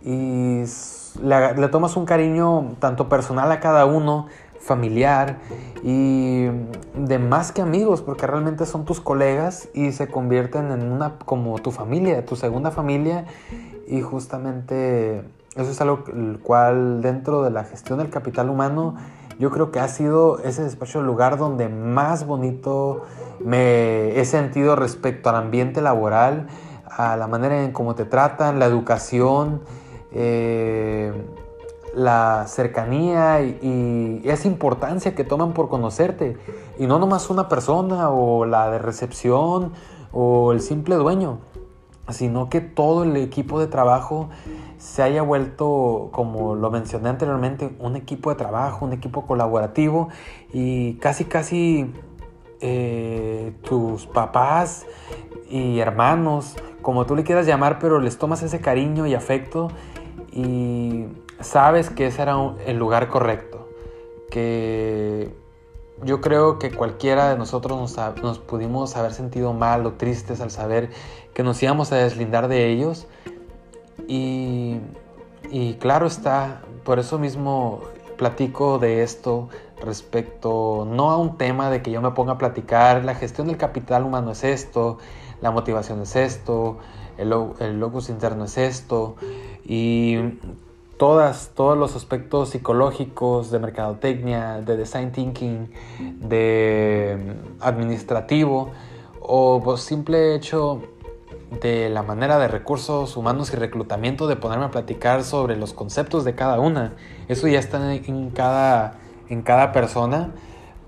y 0.03 0.63
le, 1.23 1.69
tomas 1.69 1.97
un 1.97 2.07
cariño 2.07 2.77
tanto 2.81 3.09
personal 3.09 3.51
a 3.53 3.61
cada 3.61 3.87
uno, 3.87 4.27
familiar 4.61 5.39
y 5.85 6.47
de 6.95 7.19
más 7.21 7.53
que 7.53 7.63
amigos 7.63 8.03
porque 8.03 8.27
realmente 8.27 8.67
son 8.67 8.85
tus 8.85 9.01
colegas 9.01 9.69
y 9.75 9.93
se 9.93 10.09
convierten 10.09 10.73
en 10.73 10.91
una 10.91 11.19
como 11.25 11.59
tu 11.61 11.71
familia, 11.71 12.27
tu 12.27 12.35
segunda 12.35 12.71
familia. 12.73 13.25
Y 13.87 14.03
justamente 14.03 15.23
eso 15.55 15.71
es 15.71 15.81
algo 15.81 16.05
el 16.13 16.41
cual 16.43 17.01
dentro 17.01 17.43
de 17.43 17.51
la 17.51 17.65
gestión 17.65 17.99
del 17.99 18.11
capital 18.11 18.51
humano 18.51 18.97
yo 19.39 19.51
creo 19.51 19.71
que 19.71 19.81
ha 19.81 19.89
sido 19.89 20.39
ese 20.41 20.63
despacho 20.65 21.01
el 21.01 21.07
lugar 21.07 21.39
donde 21.39 21.69
más 21.69 22.27
bonito 22.27 23.03
me 23.41 24.19
he 24.19 24.25
sentido 24.25 24.75
respecto 24.75 25.31
al 25.31 25.37
ambiente 25.37 25.81
laboral, 25.81 26.49
a 26.91 27.17
la 27.17 27.29
manera 27.29 27.63
en 27.63 27.73
cómo 27.73 27.95
te 27.95 28.05
tratan, 28.05 28.59
la 28.59 28.67
educación, 28.67 29.63
eh, 30.13 31.13
la 31.95 32.47
cercanía 32.49 33.43
y, 33.43 34.23
esa 34.25 34.49
importancia 34.49 35.15
que 35.15 35.25
toman 35.25 35.53
por 35.53 35.69
conocerte. 35.69 36.37
Y 36.79 36.87
no 36.87 36.99
nomás 36.99 37.31
una 37.31 37.49
persona 37.49 38.11
o 38.11 38.45
la 38.45 38.71
de 38.71 38.79
recepción 38.79 39.73
o 40.13 40.53
el 40.53 40.61
simple 40.61 40.97
dueño, 40.97 41.39
sino 42.09 42.49
que 42.49 42.61
todo 42.61 43.05
el 43.05 43.17
equipo 43.17 43.61
de 43.61 43.67
trabajo 43.67 44.29
se 44.79 45.03
haya 45.03 45.23
vuelto, 45.23 46.09
como 46.13 46.55
lo 46.55 46.71
mencioné 46.71 47.09
anteriormente, 47.09 47.75
un 47.81 47.97
equipo 47.97 48.31
de 48.31 48.37
trabajo, 48.37 48.85
un 48.85 48.93
equipo 48.93 49.27
colaborativo 49.27 50.09
y 50.53 50.95
casi, 50.95 51.25
casi 51.25 51.93
eh, 52.61 53.53
tus 53.63 54.07
papás 54.07 54.87
y 55.51 55.81
hermanos, 55.81 56.57
como 56.81 57.07
tú 57.07 57.17
le 57.17 57.25
quieras 57.25 57.47
llamar, 57.47 57.79
pero 57.79 58.01
les 58.01 58.19
tomas 58.19 58.43
ese 58.43 58.61
cariño 58.61 59.07
y 59.07 59.15
afecto 59.15 59.69
y 60.33 61.07
sabes 61.41 61.91
que 61.91 62.07
ese 62.07 62.23
era 62.23 62.37
el 62.67 62.79
lugar 62.79 63.09
correcto, 63.09 63.69
que 64.31 65.35
yo 66.05 66.21
creo 66.21 66.59
que 66.59 66.71
cualquiera 66.71 67.31
de 67.31 67.37
nosotros 67.37 67.97
nos, 68.23 68.39
pudimos 68.39 68.97
haber 68.97 69.13
sentido 69.13 69.53
mal 69.53 69.85
o 69.87 69.95
tristes 69.95 70.41
al 70.41 70.51
saber 70.51 70.91
que 71.35 71.43
nos 71.43 71.61
íbamos 71.63 71.91
a 71.93 71.97
deslindar 71.97 72.49
de 72.49 72.69
ellos 72.71 73.09
y, 74.09 75.75
claro 75.79 76.07
está, 76.07 76.63
por 76.85 76.99
eso 76.99 77.19
mismo 77.19 77.81
platico 78.17 78.79
de 78.79 79.03
esto 79.03 79.49
respecto 79.81 80.89
no 80.91 81.11
a 81.11 81.19
un 81.19 81.37
tema 81.37 81.71
de 81.71 81.83
que 81.83 81.91
yo 81.93 82.01
me 82.01 82.11
ponga 82.11 82.33
a 82.33 82.39
platicar, 82.39 83.05
la 83.05 83.15
gestión 83.15 83.47
del 83.47 83.57
capital 83.57 84.05
humano 84.05 84.33
es 84.33 84.43
esto, 84.43 84.99
la 85.41 85.51
motivación 85.51 86.03
es 86.03 86.17
esto, 86.17 86.79
el, 87.17 87.33
el 87.61 87.79
locus 87.79 88.09
interno 88.09 88.47
es 88.47 88.59
esto, 88.59 89.15
y 89.65 90.17
todas, 90.97 91.53
todos 91.55 91.79
los 91.79 91.95
aspectos 91.95 92.51
psicológicos 92.51 93.51
de 93.51 93.59
mercadotecnia, 93.61 94.61
de 94.63 94.77
design 94.77 95.13
thinking, 95.13 95.71
de 96.19 97.37
administrativo, 97.61 98.71
o 99.21 99.63
por 99.63 99.79
simple 99.79 100.35
hecho 100.35 100.83
de 101.51 101.89
la 101.89 102.03
manera 102.03 102.39
de 102.39 102.49
recursos 102.49 103.17
humanos 103.17 103.53
y 103.53 103.57
reclutamiento 103.57 104.27
de 104.27 104.37
ponerme 104.37 104.67
a 104.67 104.71
platicar 104.71 105.25
sobre 105.25 105.57
los 105.57 105.73
conceptos 105.73 106.25
de 106.25 106.35
cada 106.35 106.61
una. 106.61 106.95
Eso 107.29 107.49
ya 107.49 107.59
está 107.59 107.95
en 107.95 108.31
cada, 108.31 108.99
en 109.29 109.43
cada 109.43 109.73
persona, 109.73 110.33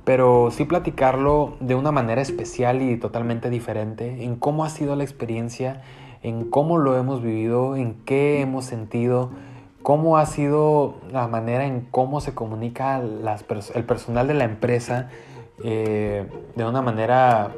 pero 0.04 0.50
sí 0.50 0.64
platicarlo 0.64 1.56
de 1.60 1.74
una 1.74 1.92
manera 1.92 2.20
especial 2.20 2.82
y 2.82 2.96
totalmente 2.98 3.48
diferente, 3.50 4.24
en 4.24 4.36
cómo 4.36 4.64
ha 4.64 4.68
sido 4.68 4.96
la 4.96 5.04
experiencia, 5.04 5.82
en 6.22 6.50
cómo 6.50 6.78
lo 6.78 6.96
hemos 6.96 7.22
vivido, 7.22 7.76
en 7.76 7.94
qué 8.04 8.40
hemos 8.40 8.66
sentido, 8.66 9.30
cómo 9.82 10.18
ha 10.18 10.26
sido 10.26 10.96
la 11.10 11.26
manera 11.26 11.64
en 11.64 11.80
cómo 11.90 12.20
se 12.20 12.34
comunica 12.34 13.00
el 13.00 13.84
personal 13.84 14.28
de 14.28 14.34
la 14.34 14.44
empresa 14.44 15.08
eh, 15.64 16.26
de 16.54 16.64
una 16.64 16.82
manera 16.82 17.52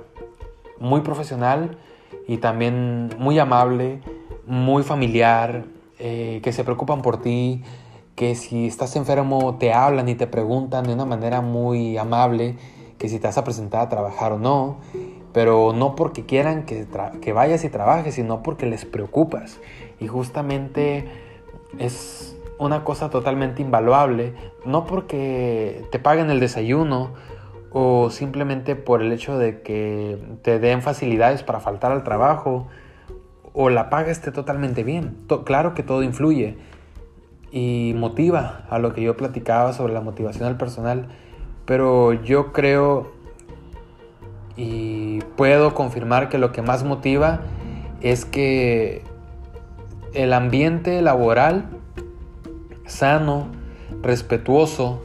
muy 0.79 1.01
profesional 1.01 1.79
y 2.27 2.39
también 2.39 3.11
muy 3.19 3.39
amable, 3.39 4.01
muy 4.47 4.83
familiar, 4.83 5.65
eh, 5.99 6.41
que 6.43 6.53
se 6.53 6.65
preocupan 6.65 7.03
por 7.03 7.21
ti, 7.21 7.63
que 8.15 8.35
si 8.35 8.67
estás 8.67 8.97
enfermo 8.97 9.57
te 9.59 9.73
hablan 9.73 10.09
y 10.09 10.15
te 10.15 10.27
preguntan 10.27 10.85
de 10.85 10.95
una 10.95 11.05
manera 11.05 11.41
muy 11.41 11.97
amable, 11.97 12.57
que 12.99 13.09
si 13.09 13.19
te 13.19 13.27
vas 13.27 13.39
a 13.39 13.45
presentar 13.45 13.83
a 13.83 13.89
trabajar 13.89 14.33
o 14.33 14.39
no, 14.39 14.79
pero 15.33 15.73
no 15.73 15.97
porque 15.97 16.25
quieran 16.27 16.65
que, 16.65 16.87
que 17.21 17.33
vayas 17.33 17.65
y 17.65 17.69
trabajes, 17.69 18.15
sino 18.15 18.43
porque 18.43 18.67
les 18.67 18.85
preocupas. 18.85 19.59
Y 19.99 20.09
justamente 20.09 21.09
es 21.79 22.37
una 22.59 22.85
cosa 22.85 23.11
totalmente 23.11 23.63
invaluable, 23.63 24.35
no 24.65 24.87
porque 24.87 25.85
te 25.91 25.99
paguen 25.99 26.31
el 26.31 26.39
desayuno, 26.39 27.11
o 27.73 28.11
simplemente 28.11 28.77
por 28.77 29.03
el 29.03 29.13
hecho 29.13 29.39
de 29.39 29.63
que 29.63 30.19
te 30.43 30.59
den 30.59 30.83
facilidades 30.83 31.43
para 31.43 31.61
faltar 31.61 31.93
al 31.93 32.05
trabajo 32.05 32.69
o 33.55 33.71
la 33.71 33.91
paga 33.91 34.11
esté 34.11 34.31
totalmente 34.33 34.85
bien. 34.85 35.17
claro 35.45 35.75
que 35.75 35.83
todo 35.83 36.03
influye 36.03 36.57
y 37.51 37.95
motiva 37.97 38.65
a 38.71 38.79
lo 38.79 38.95
que 38.95 39.03
yo 39.03 39.17
platicaba 39.17 39.73
sobre 39.73 39.93
la 39.93 40.01
motivación 40.01 40.49
del 40.49 40.57
personal, 40.57 41.09
pero 41.67 42.13
yo 42.13 42.53
creo 42.53 43.13
y 44.57 45.21
puedo 45.37 45.75
confirmar 45.75 46.29
que 46.29 46.39
lo 46.39 46.53
que 46.53 46.63
más 46.63 46.85
motiva 46.85 47.41
es 48.01 48.25
que 48.25 49.03
el 50.13 50.33
ambiente 50.33 51.01
laboral 51.01 51.71
sano, 52.87 53.47
respetuoso, 54.03 55.03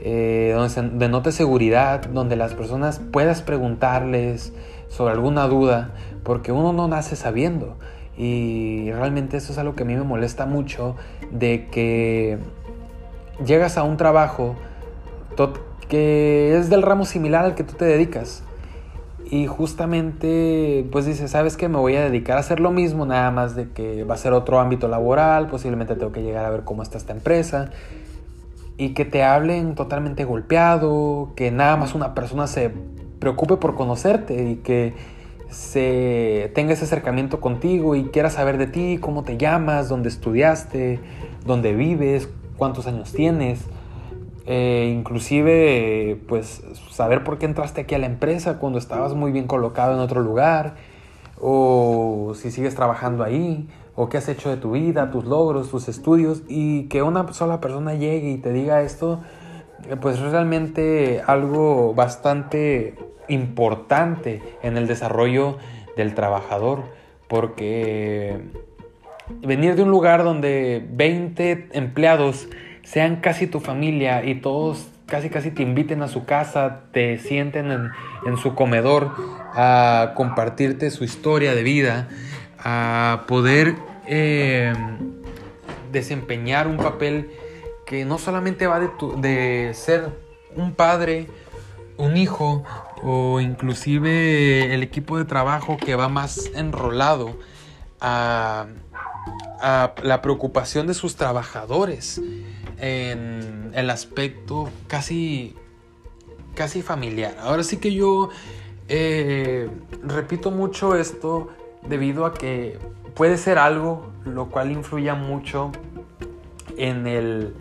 eh, 0.00 0.52
donde 0.54 0.70
se 0.70 0.82
denote 0.82 1.32
seguridad, 1.32 2.06
donde 2.06 2.36
las 2.36 2.54
personas 2.54 3.00
puedas 3.12 3.42
preguntarles 3.42 4.52
sobre 4.88 5.12
alguna 5.12 5.48
duda, 5.48 5.90
porque 6.22 6.52
uno 6.52 6.72
no 6.72 6.88
nace 6.88 7.16
sabiendo. 7.16 7.76
Y 8.16 8.90
realmente 8.92 9.36
eso 9.36 9.52
es 9.52 9.58
algo 9.58 9.74
que 9.74 9.82
a 9.82 9.86
mí 9.86 9.94
me 9.94 10.02
molesta 10.02 10.46
mucho, 10.46 10.96
de 11.30 11.68
que 11.70 12.38
llegas 13.44 13.76
a 13.78 13.82
un 13.82 13.96
trabajo 13.96 14.56
que 15.88 16.56
es 16.56 16.70
del 16.70 16.82
ramo 16.82 17.04
similar 17.04 17.44
al 17.44 17.54
que 17.54 17.62
tú 17.64 17.74
te 17.74 17.84
dedicas. 17.84 18.42
Y 19.28 19.46
justamente, 19.46 20.86
pues 20.92 21.04
dices, 21.04 21.32
¿sabes 21.32 21.56
qué? 21.56 21.68
Me 21.68 21.78
voy 21.78 21.96
a 21.96 22.04
dedicar 22.04 22.36
a 22.36 22.40
hacer 22.40 22.60
lo 22.60 22.70
mismo, 22.70 23.06
nada 23.06 23.30
más 23.32 23.56
de 23.56 23.70
que 23.70 24.04
va 24.04 24.14
a 24.14 24.18
ser 24.18 24.32
otro 24.32 24.60
ámbito 24.60 24.88
laboral, 24.88 25.48
posiblemente 25.48 25.96
tengo 25.96 26.12
que 26.12 26.22
llegar 26.22 26.44
a 26.44 26.50
ver 26.50 26.62
cómo 26.62 26.82
está 26.82 26.96
esta 26.96 27.12
empresa 27.12 27.70
y 28.78 28.90
que 28.90 29.04
te 29.04 29.22
hablen 29.22 29.74
totalmente 29.74 30.24
golpeado, 30.24 31.32
que 31.34 31.50
nada 31.50 31.76
más 31.76 31.94
una 31.94 32.14
persona 32.14 32.46
se 32.46 32.72
preocupe 33.18 33.56
por 33.56 33.74
conocerte 33.74 34.50
y 34.50 34.56
que 34.56 34.94
se 35.48 36.50
tenga 36.54 36.72
ese 36.72 36.84
acercamiento 36.84 37.40
contigo 37.40 37.94
y 37.94 38.04
quiera 38.06 38.30
saber 38.30 38.58
de 38.58 38.66
ti, 38.66 38.98
cómo 39.00 39.22
te 39.22 39.36
llamas, 39.36 39.88
dónde 39.88 40.08
estudiaste, 40.08 41.00
dónde 41.44 41.72
vives, 41.74 42.28
cuántos 42.58 42.86
años 42.86 43.12
tienes, 43.12 43.64
eh, 44.44 44.92
inclusive 44.94 46.20
pues 46.28 46.62
saber 46.90 47.24
por 47.24 47.38
qué 47.38 47.46
entraste 47.46 47.82
aquí 47.82 47.94
a 47.94 47.98
la 47.98 48.06
empresa 48.06 48.58
cuando 48.58 48.78
estabas 48.78 49.14
muy 49.14 49.32
bien 49.32 49.46
colocado 49.46 49.94
en 49.94 50.00
otro 50.00 50.20
lugar 50.20 50.74
o 51.40 52.32
si 52.34 52.50
sigues 52.50 52.74
trabajando 52.74 53.24
ahí 53.24 53.68
o 53.96 54.08
qué 54.08 54.18
has 54.18 54.28
hecho 54.28 54.50
de 54.50 54.58
tu 54.58 54.72
vida, 54.72 55.10
tus 55.10 55.24
logros, 55.24 55.70
tus 55.70 55.88
estudios, 55.88 56.42
y 56.48 56.84
que 56.84 57.02
una 57.02 57.32
sola 57.32 57.60
persona 57.60 57.94
llegue 57.94 58.30
y 58.30 58.38
te 58.38 58.52
diga 58.52 58.82
esto, 58.82 59.20
eh, 59.88 59.96
pues 59.96 60.16
es 60.16 60.30
realmente 60.30 61.22
algo 61.26 61.94
bastante 61.94 62.94
importante 63.28 64.42
en 64.62 64.76
el 64.76 64.86
desarrollo 64.86 65.56
del 65.96 66.14
trabajador, 66.14 66.84
porque 67.26 68.40
venir 69.42 69.74
de 69.74 69.82
un 69.82 69.90
lugar 69.90 70.22
donde 70.22 70.86
20 70.92 71.70
empleados 71.72 72.48
sean 72.82 73.16
casi 73.16 73.46
tu 73.46 73.60
familia 73.60 74.24
y 74.24 74.36
todos 74.36 74.88
casi 75.06 75.30
casi 75.30 75.50
te 75.50 75.62
inviten 75.62 76.02
a 76.02 76.08
su 76.08 76.24
casa, 76.24 76.82
te 76.92 77.18
sienten 77.18 77.70
en, 77.70 77.90
en 78.26 78.36
su 78.36 78.54
comedor 78.54 79.12
a 79.54 80.12
compartirte 80.16 80.90
su 80.90 81.04
historia 81.04 81.54
de 81.54 81.62
vida, 81.62 82.08
a 82.58 83.24
poder 83.28 83.76
eh, 84.06 84.72
desempeñar 85.92 86.66
un 86.66 86.76
papel 86.76 87.30
que 87.84 88.04
no 88.04 88.18
solamente 88.18 88.66
va 88.66 88.80
de, 88.80 89.72
ser 89.74 90.10
un 90.54 90.74
padre, 90.74 91.28
un 91.96 92.16
hijo 92.16 92.64
o 93.02 93.40
inclusive 93.40 94.74
el 94.74 94.82
equipo 94.82 95.18
de 95.18 95.24
trabajo 95.24 95.76
que 95.76 95.94
va 95.94 96.08
más 96.08 96.50
enrolado 96.54 97.38
a, 98.00 98.66
a 99.60 99.94
la 100.02 100.22
preocupación 100.22 100.86
de 100.86 100.94
sus 100.94 101.16
trabajadores 101.16 102.20
en 102.78 103.72
el 103.74 103.90
aspecto 103.90 104.70
casi 104.88 105.54
casi 106.56 106.82
familiar. 106.82 107.36
Ahora 107.40 107.62
sí 107.62 107.76
que 107.76 107.94
yo 107.94 108.30
eh, 108.88 109.70
repito 110.02 110.50
mucho 110.50 110.96
esto 110.96 111.50
debido 111.88 112.26
a 112.26 112.34
que 112.34 112.78
puede 113.16 113.38
ser 113.38 113.58
algo 113.58 114.12
lo 114.26 114.46
cual 114.46 114.70
influya 114.70 115.14
mucho 115.14 115.72
en, 116.76 117.06
el, 117.06 117.54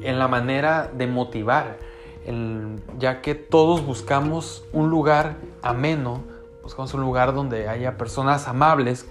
en 0.00 0.18
la 0.18 0.28
manera 0.28 0.90
de 0.92 1.06
motivar, 1.06 1.78
ya 2.98 3.22
que 3.22 3.34
todos 3.34 3.84
buscamos 3.84 4.64
un 4.72 4.90
lugar 4.90 5.36
ameno, 5.62 6.22
buscamos 6.62 6.92
un 6.94 7.00
lugar 7.00 7.34
donde 7.34 7.68
haya 7.68 7.96
personas 7.96 8.48
amables, 8.48 9.06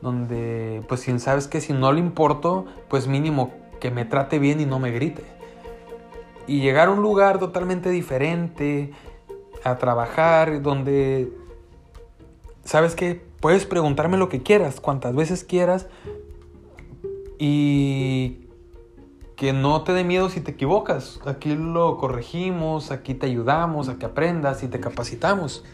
donde 0.00 0.82
pues 0.88 1.00
si 1.00 1.18
sabes 1.18 1.46
que 1.48 1.60
si 1.60 1.72
no 1.72 1.92
le 1.92 2.00
importo, 2.00 2.66
pues 2.88 3.06
mínimo 3.06 3.52
que 3.80 3.90
me 3.90 4.04
trate 4.04 4.38
bien 4.38 4.60
y 4.60 4.66
no 4.66 4.78
me 4.78 4.90
grite. 4.90 5.24
Y 6.46 6.60
llegar 6.60 6.88
a 6.88 6.90
un 6.90 7.02
lugar 7.02 7.38
totalmente 7.38 7.90
diferente, 7.90 8.92
a 9.62 9.76
trabajar, 9.76 10.62
donde 10.62 11.32
sabes 12.64 12.94
que 12.94 13.29
puedes 13.40 13.66
preguntarme 13.66 14.16
lo 14.16 14.28
que 14.28 14.42
quieras, 14.42 14.80
cuantas 14.80 15.14
veces 15.14 15.44
quieras, 15.44 15.86
y 17.38 18.46
que 19.36 19.54
no 19.54 19.82
te 19.82 19.94
dé 19.94 20.04
miedo 20.04 20.28
si 20.28 20.42
te 20.42 20.50
equivocas. 20.50 21.18
Aquí 21.24 21.56
lo 21.56 21.96
corregimos, 21.96 22.90
aquí 22.90 23.14
te 23.14 23.24
ayudamos 23.24 23.88
a 23.88 23.96
que 23.96 24.04
aprendas 24.04 24.62
y 24.62 24.68
te 24.68 24.80
capacitamos. 24.80 25.64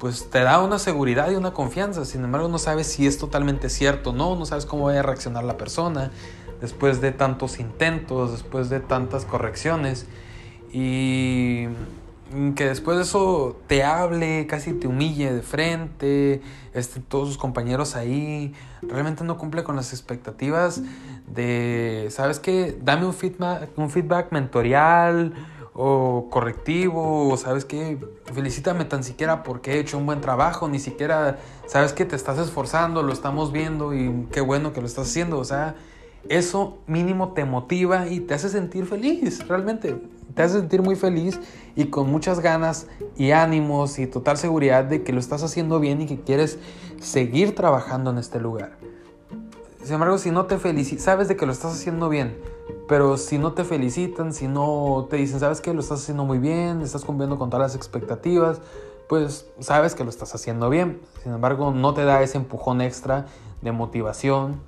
Pues 0.00 0.30
te 0.30 0.40
da 0.40 0.60
una 0.60 0.78
seguridad 0.78 1.30
y 1.30 1.34
una 1.34 1.52
confianza. 1.52 2.06
Sin 2.06 2.24
embargo, 2.24 2.48
no 2.48 2.58
sabes 2.58 2.86
si 2.86 3.06
es 3.06 3.18
totalmente 3.18 3.68
cierto 3.68 4.14
no, 4.14 4.34
no 4.34 4.46
sabes 4.46 4.64
cómo 4.64 4.86
va 4.86 4.98
a 4.98 5.02
reaccionar 5.02 5.44
la 5.44 5.58
persona 5.58 6.10
después 6.62 7.02
de 7.02 7.12
tantos 7.12 7.60
intentos, 7.60 8.32
después 8.32 8.70
de 8.70 8.80
tantas 8.80 9.26
correcciones. 9.26 10.06
Y 10.72 11.66
que 12.54 12.66
después 12.66 12.96
de 12.96 13.02
eso 13.04 13.56
te 13.66 13.84
hable, 13.84 14.46
casi 14.46 14.72
te 14.72 14.86
humille 14.86 15.32
de 15.32 15.42
frente, 15.42 16.42
este, 16.74 17.00
todos 17.00 17.28
sus 17.28 17.38
compañeros 17.38 17.96
ahí, 17.96 18.54
realmente 18.82 19.24
no 19.24 19.38
cumple 19.38 19.64
con 19.64 19.76
las 19.76 19.92
expectativas 19.92 20.82
de, 21.26 22.08
¿sabes 22.10 22.38
qué? 22.38 22.76
Dame 22.82 23.06
un 23.06 23.14
feedback, 23.14 23.70
un 23.76 23.90
feedback 23.90 24.32
mentorial 24.32 25.34
o 25.74 26.28
correctivo, 26.30 27.36
sabes 27.36 27.64
qué, 27.64 27.98
felicítame 28.32 28.84
tan 28.84 29.04
siquiera 29.04 29.42
porque 29.42 29.74
he 29.74 29.78
hecho 29.78 29.98
un 29.98 30.06
buen 30.06 30.20
trabajo, 30.20 30.68
ni 30.68 30.78
siquiera, 30.78 31.38
sabes 31.66 31.92
que 31.92 32.04
te 32.04 32.16
estás 32.16 32.38
esforzando, 32.38 33.02
lo 33.02 33.12
estamos 33.12 33.52
viendo 33.52 33.94
y 33.94 34.26
qué 34.32 34.40
bueno 34.40 34.72
que 34.72 34.80
lo 34.80 34.86
estás 34.86 35.08
haciendo, 35.08 35.38
o 35.38 35.44
sea, 35.44 35.76
eso 36.28 36.78
mínimo 36.86 37.32
te 37.32 37.44
motiva 37.44 38.08
y 38.08 38.20
te 38.20 38.34
hace 38.34 38.48
sentir 38.48 38.86
feliz, 38.86 39.46
realmente 39.48 39.96
te 40.34 40.42
hace 40.42 40.60
sentir 40.60 40.82
muy 40.82 40.96
feliz 40.96 41.38
y 41.76 41.86
con 41.86 42.10
muchas 42.10 42.40
ganas 42.40 42.86
y 43.16 43.32
ánimos 43.32 43.98
y 43.98 44.06
total 44.06 44.36
seguridad 44.36 44.84
de 44.84 45.02
que 45.02 45.12
lo 45.12 45.20
estás 45.20 45.42
haciendo 45.42 45.80
bien 45.80 46.00
y 46.00 46.06
que 46.06 46.20
quieres 46.20 46.58
seguir 47.00 47.54
trabajando 47.54 48.10
en 48.10 48.18
este 48.18 48.40
lugar. 48.40 48.76
Sin 49.82 49.94
embargo, 49.94 50.16
si 50.18 50.30
no 50.30 50.46
te 50.46 50.58
felicitan, 50.58 51.04
sabes 51.04 51.28
de 51.28 51.36
que 51.36 51.44
lo 51.44 51.52
estás 51.52 51.74
haciendo 51.74 52.08
bien, 52.08 52.36
pero 52.88 53.16
si 53.16 53.38
no 53.38 53.52
te 53.52 53.64
felicitan, 53.64 54.32
si 54.32 54.46
no 54.46 55.08
te 55.10 55.16
dicen, 55.16 55.40
sabes 55.40 55.60
que 55.60 55.74
lo 55.74 55.80
estás 55.80 56.02
haciendo 56.02 56.24
muy 56.24 56.38
bien, 56.38 56.82
estás 56.82 57.04
cumpliendo 57.04 57.36
con 57.36 57.50
todas 57.50 57.72
las 57.72 57.76
expectativas, 57.76 58.60
pues 59.08 59.46
sabes 59.58 59.94
que 59.94 60.04
lo 60.04 60.10
estás 60.10 60.34
haciendo 60.34 60.70
bien. 60.70 61.00
Sin 61.22 61.32
embargo, 61.32 61.72
no 61.72 61.94
te 61.94 62.04
da 62.04 62.22
ese 62.22 62.38
empujón 62.38 62.80
extra 62.80 63.26
de 63.60 63.72
motivación, 63.72 64.60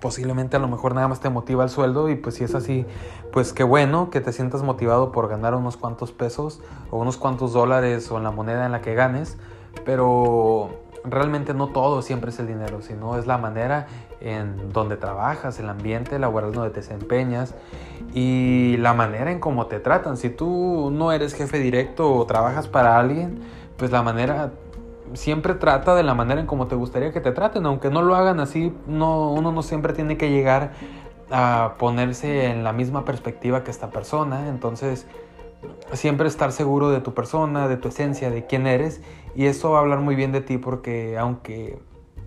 posiblemente 0.00 0.56
a 0.56 0.60
lo 0.60 0.68
mejor 0.68 0.94
nada 0.94 1.08
más 1.08 1.20
te 1.20 1.28
motiva 1.28 1.64
el 1.64 1.70
sueldo 1.70 2.08
y 2.08 2.16
pues 2.16 2.36
si 2.36 2.44
es 2.44 2.54
así, 2.54 2.86
pues 3.32 3.52
qué 3.52 3.64
bueno 3.64 4.10
que 4.10 4.20
te 4.20 4.32
sientas 4.32 4.62
motivado 4.62 5.12
por 5.12 5.28
ganar 5.28 5.54
unos 5.54 5.76
cuantos 5.76 6.12
pesos 6.12 6.60
o 6.90 6.98
unos 6.98 7.16
cuantos 7.16 7.52
dólares 7.52 8.10
o 8.10 8.18
en 8.18 8.24
la 8.24 8.30
moneda 8.30 8.66
en 8.66 8.72
la 8.72 8.80
que 8.80 8.94
ganes, 8.94 9.36
pero 9.84 10.70
realmente 11.04 11.54
no 11.54 11.68
todo 11.68 12.02
siempre 12.02 12.30
es 12.30 12.38
el 12.38 12.46
dinero, 12.46 12.82
sino 12.82 13.18
es 13.18 13.26
la 13.26 13.38
manera 13.38 13.86
en 14.20 14.72
donde 14.72 14.96
trabajas, 14.96 15.58
el 15.58 15.68
ambiente 15.68 16.18
laboral 16.18 16.52
donde 16.52 16.70
te 16.70 16.80
desempeñas 16.80 17.54
y 18.14 18.76
la 18.78 18.94
manera 18.94 19.30
en 19.30 19.40
cómo 19.40 19.66
te 19.66 19.80
tratan. 19.80 20.16
Si 20.16 20.30
tú 20.30 20.90
no 20.92 21.12
eres 21.12 21.34
jefe 21.34 21.58
directo 21.58 22.12
o 22.14 22.26
trabajas 22.26 22.68
para 22.68 22.98
alguien, 22.98 23.40
pues 23.76 23.90
la 23.90 24.02
manera 24.02 24.52
siempre 25.14 25.54
trata 25.54 25.94
de 25.94 26.02
la 26.02 26.14
manera 26.14 26.40
en 26.40 26.46
como 26.46 26.66
te 26.66 26.74
gustaría 26.74 27.12
que 27.12 27.20
te 27.20 27.32
traten, 27.32 27.66
aunque 27.66 27.90
no 27.90 28.02
lo 28.02 28.14
hagan 28.14 28.40
así, 28.40 28.74
no, 28.86 29.30
uno 29.32 29.52
no 29.52 29.62
siempre 29.62 29.92
tiene 29.92 30.16
que 30.16 30.30
llegar 30.30 30.72
a 31.30 31.74
ponerse 31.78 32.46
en 32.46 32.64
la 32.64 32.72
misma 32.72 33.04
perspectiva 33.04 33.64
que 33.64 33.70
esta 33.70 33.90
persona, 33.90 34.48
entonces 34.48 35.06
siempre 35.92 36.28
estar 36.28 36.52
seguro 36.52 36.90
de 36.90 37.00
tu 37.00 37.14
persona, 37.14 37.68
de 37.68 37.76
tu 37.76 37.88
esencia, 37.88 38.30
de 38.30 38.46
quién 38.46 38.66
eres, 38.66 39.02
y 39.34 39.46
eso 39.46 39.72
va 39.72 39.78
a 39.78 39.80
hablar 39.80 40.00
muy 40.00 40.14
bien 40.14 40.32
de 40.32 40.40
ti 40.40 40.58
porque 40.58 41.18
aunque 41.18 41.78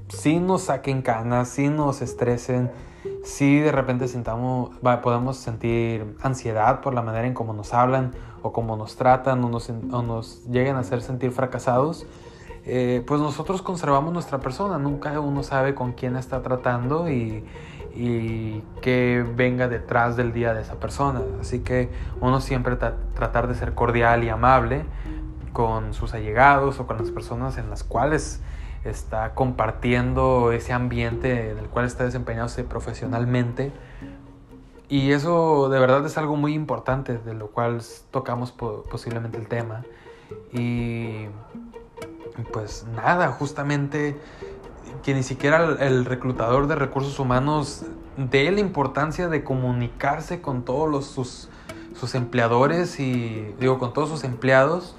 sí 0.10 0.40
nos 0.40 0.64
saquen 0.64 1.02
canas, 1.02 1.50
sí 1.50 1.70
nos 1.70 2.02
estresen, 2.02 2.72
sí 3.24 3.60
de 3.60 3.72
repente 3.72 4.08
sintamos, 4.08 4.72
podemos 5.02 5.38
sentir 5.38 6.16
ansiedad 6.22 6.82
por 6.82 6.94
la 6.94 7.02
manera 7.02 7.28
en 7.28 7.34
cómo 7.34 7.54
nos 7.54 7.74
hablan 7.74 8.12
o 8.42 8.52
cómo 8.52 8.76
nos 8.76 8.96
tratan 8.96 9.44
o 9.44 9.50
nos, 9.50 9.70
o 9.70 10.02
nos 10.02 10.46
lleguen 10.48 10.76
a 10.76 10.80
hacer 10.80 11.02
sentir 11.02 11.32
fracasados, 11.32 12.06
eh, 12.66 13.04
pues 13.06 13.20
nosotros 13.22 13.62
conservamos 13.62 14.14
nuestra 14.14 14.40
persona, 14.40 14.78
nunca 14.78 15.20
uno 15.20 15.44
sabe 15.44 15.74
con 15.74 15.94
quién 15.94 16.16
está 16.16 16.42
tratando 16.42 17.10
y, 17.10 17.44
y 17.96 18.62
que 18.82 19.26
venga 19.36 19.68
detrás 19.68 20.16
del 20.16 20.34
día 20.34 20.54
de 20.54 20.62
esa 20.62 20.76
persona. 20.76 21.22
Así 21.40 21.60
que 21.60 21.90
uno 22.20 22.42
siempre 22.42 22.76
tratar 22.76 23.48
de 23.48 23.56
ser 23.56 23.74
cordial 23.74 24.24
y 24.24 24.30
amable 24.30 24.86
con 25.54 25.94
sus 25.94 26.14
allegados 26.14 26.80
o 26.80 26.88
con 26.88 26.98
las 26.98 27.12
personas 27.12 27.58
en 27.58 27.70
las 27.70 27.84
cuales 27.84 28.42
está 28.84 29.34
compartiendo 29.34 30.52
ese 30.52 30.74
ambiente 30.74 31.52
en 31.52 31.58
el 31.58 31.66
cual 31.68 31.86
está 31.86 32.06
desempeñándose 32.06 32.64
profesionalmente. 32.64 33.72
Y 34.90 35.12
eso 35.12 35.70
de 35.70 35.80
verdad 35.80 36.06
es 36.06 36.18
algo 36.18 36.36
muy 36.36 36.54
importante, 36.54 37.18
de 37.18 37.34
lo 37.34 37.48
cual 37.48 37.82
tocamos 38.12 38.52
posiblemente 38.52 39.38
el 39.38 39.48
tema. 39.48 39.84
Y 40.52 41.28
pues 42.52 42.86
nada, 42.96 43.30
justamente 43.30 44.18
que 45.04 45.14
ni 45.14 45.24
siquiera 45.24 45.78
el, 45.80 46.06
reclutador 46.06 46.68
de 46.68 46.76
recursos 46.76 47.20
humanos 47.20 47.86
dé 48.18 48.52
la 48.52 48.60
importancia 48.60 49.28
de 49.28 49.44
comunicarse 49.44 50.42
con 50.42 50.64
todos 50.64 50.90
los, 50.90 51.06
sus, 51.06 51.50
sus 51.96 52.16
empleadores 52.16 53.00
y 53.00 53.54
digo 53.60 53.80
con 53.80 53.94
todos 53.94 54.10
sus 54.10 54.24
empleados 54.24 54.96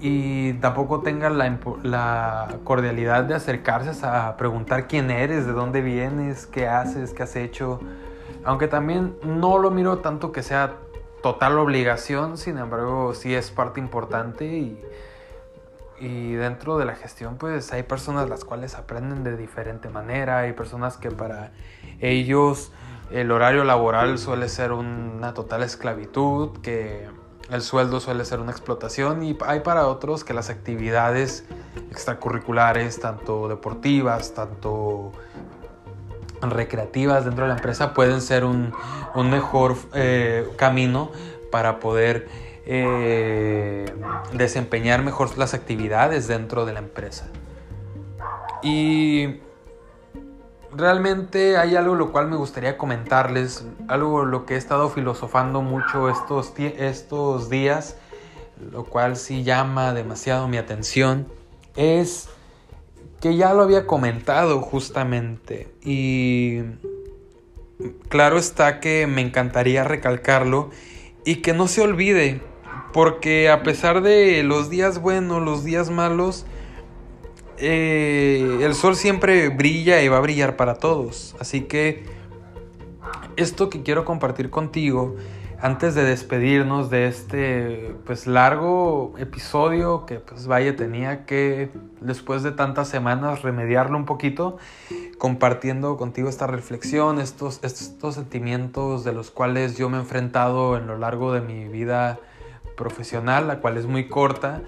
y 0.00 0.54
tampoco 0.54 1.00
tenga 1.00 1.28
la, 1.28 1.58
la, 1.82 2.56
cordialidad 2.64 3.24
de 3.24 3.34
acercarse 3.34 4.06
a 4.06 4.36
preguntar 4.38 4.88
quién 4.88 5.10
eres, 5.10 5.44
de 5.46 5.52
dónde 5.52 5.82
vienes, 5.82 6.46
qué 6.46 6.66
haces, 6.66 7.12
qué 7.12 7.24
has 7.24 7.36
hecho. 7.36 7.80
Aunque 8.44 8.66
también 8.66 9.14
no 9.22 9.58
lo 9.58 9.70
miro 9.70 9.98
tanto 9.98 10.32
que 10.32 10.42
sea 10.42 10.76
total 11.22 11.58
obligación, 11.58 12.38
sin 12.38 12.56
embargo 12.56 13.12
sí 13.12 13.34
es 13.34 13.50
parte 13.50 13.78
importante 13.78 14.46
y 14.46 14.82
y 16.00 16.32
dentro 16.32 16.78
de 16.78 16.86
la 16.86 16.94
gestión, 16.94 17.36
pues 17.36 17.72
hay 17.72 17.82
personas 17.82 18.28
las 18.28 18.44
cuales 18.44 18.74
aprenden 18.74 19.22
de 19.22 19.36
diferente 19.36 19.90
manera. 19.90 20.38
Hay 20.38 20.54
personas 20.54 20.96
que 20.96 21.10
para 21.10 21.52
ellos 22.00 22.72
el 23.10 23.30
horario 23.30 23.64
laboral 23.64 24.18
suele 24.18 24.48
ser 24.48 24.72
una 24.72 25.34
total 25.34 25.62
esclavitud, 25.62 26.58
que 26.62 27.06
el 27.50 27.60
sueldo 27.60 28.00
suele 28.00 28.24
ser 28.24 28.40
una 28.40 28.50
explotación. 28.50 29.22
Y 29.22 29.36
hay 29.46 29.60
para 29.60 29.86
otros 29.88 30.24
que 30.24 30.32
las 30.32 30.48
actividades 30.48 31.44
extracurriculares, 31.90 32.98
tanto 32.98 33.48
deportivas, 33.48 34.32
tanto 34.32 35.12
recreativas 36.40 37.26
dentro 37.26 37.44
de 37.44 37.48
la 37.48 37.56
empresa, 37.56 37.92
pueden 37.92 38.22
ser 38.22 38.44
un, 38.44 38.72
mejor 39.14 39.76
eh, 39.92 40.48
camino 40.56 41.10
para 41.50 41.78
poder 41.78 42.28
eh, 42.66 43.92
desempeñar 44.32 45.02
mejor 45.02 45.36
las 45.38 45.54
actividades 45.54 46.28
dentro 46.28 46.66
de 46.66 46.72
la 46.72 46.80
empresa. 46.80 47.28
Y 48.62 49.40
realmente 50.72 51.56
hay 51.56 51.76
algo 51.76 51.94
lo 51.94 52.12
cual 52.12 52.28
me 52.28 52.36
gustaría 52.36 52.78
comentarles, 52.78 53.64
algo 53.88 54.24
lo 54.24 54.46
que 54.46 54.54
he 54.54 54.58
estado 54.58 54.88
filosofando 54.90 55.62
mucho 55.62 56.10
estos, 56.10 56.52
estos 56.58 57.48
días, 57.50 57.96
lo 58.70 58.84
cual 58.84 59.16
sí 59.16 59.42
llama 59.42 59.94
demasiado 59.94 60.48
mi 60.48 60.58
atención, 60.58 61.26
es 61.76 62.28
que 63.20 63.36
ya 63.36 63.52
lo 63.54 63.62
había 63.62 63.86
comentado 63.86 64.60
justamente 64.60 65.68
y 65.82 66.62
claro 68.08 68.38
está 68.38 68.80
que 68.80 69.06
me 69.06 69.20
encantaría 69.20 69.84
recalcarlo 69.84 70.70
y 71.24 71.36
que 71.36 71.52
no 71.52 71.68
se 71.68 71.82
olvide 71.82 72.40
porque 72.92 73.50
a 73.50 73.62
pesar 73.62 74.02
de 74.02 74.42
los 74.42 74.70
días 74.70 75.00
buenos, 75.00 75.42
los 75.42 75.64
días 75.64 75.90
malos, 75.90 76.46
eh, 77.58 78.58
el 78.62 78.74
sol 78.74 78.96
siempre 78.96 79.48
brilla 79.48 80.02
y 80.02 80.08
va 80.08 80.16
a 80.16 80.20
brillar 80.20 80.56
para 80.56 80.74
todos. 80.74 81.36
Así 81.38 81.62
que 81.62 82.04
esto 83.36 83.70
que 83.70 83.82
quiero 83.82 84.04
compartir 84.04 84.50
contigo 84.50 85.16
antes 85.62 85.94
de 85.94 86.04
despedirnos 86.04 86.88
de 86.88 87.06
este 87.06 87.94
pues 88.06 88.26
largo 88.26 89.12
episodio 89.18 90.06
que 90.06 90.18
pues 90.18 90.46
vaya 90.46 90.74
tenía 90.74 91.26
que 91.26 91.70
después 92.00 92.42
de 92.42 92.52
tantas 92.52 92.88
semanas 92.88 93.42
remediarlo 93.42 93.98
un 93.98 94.06
poquito 94.06 94.56
compartiendo 95.18 95.98
contigo 95.98 96.30
esta 96.30 96.46
reflexión 96.46 97.20
estos, 97.20 97.60
estos 97.62 98.14
sentimientos 98.14 99.04
de 99.04 99.12
los 99.12 99.30
cuales 99.30 99.76
yo 99.76 99.90
me 99.90 99.98
he 99.98 100.00
enfrentado 100.00 100.78
en 100.78 100.86
lo 100.86 100.96
largo 100.96 101.32
de 101.34 101.42
mi 101.42 101.68
vida 101.68 102.20
profesional, 102.80 103.46
la 103.46 103.60
cual 103.60 103.76
es 103.76 103.84
muy 103.84 104.08
corta, 104.08 104.62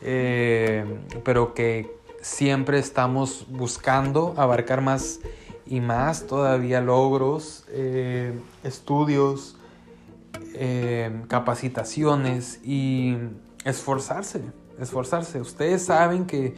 eh, 0.00 0.84
pero 1.24 1.52
que 1.52 1.90
siempre 2.22 2.78
estamos 2.78 3.46
buscando 3.50 4.34
abarcar 4.36 4.82
más 4.82 5.18
y 5.66 5.80
más 5.80 6.28
todavía 6.28 6.80
logros, 6.80 7.64
eh, 7.70 8.38
estudios, 8.62 9.56
eh, 10.54 11.10
capacitaciones 11.26 12.60
y 12.64 13.16
esforzarse, 13.64 14.42
esforzarse. 14.78 15.40
Ustedes 15.40 15.84
saben 15.84 16.24
que 16.24 16.54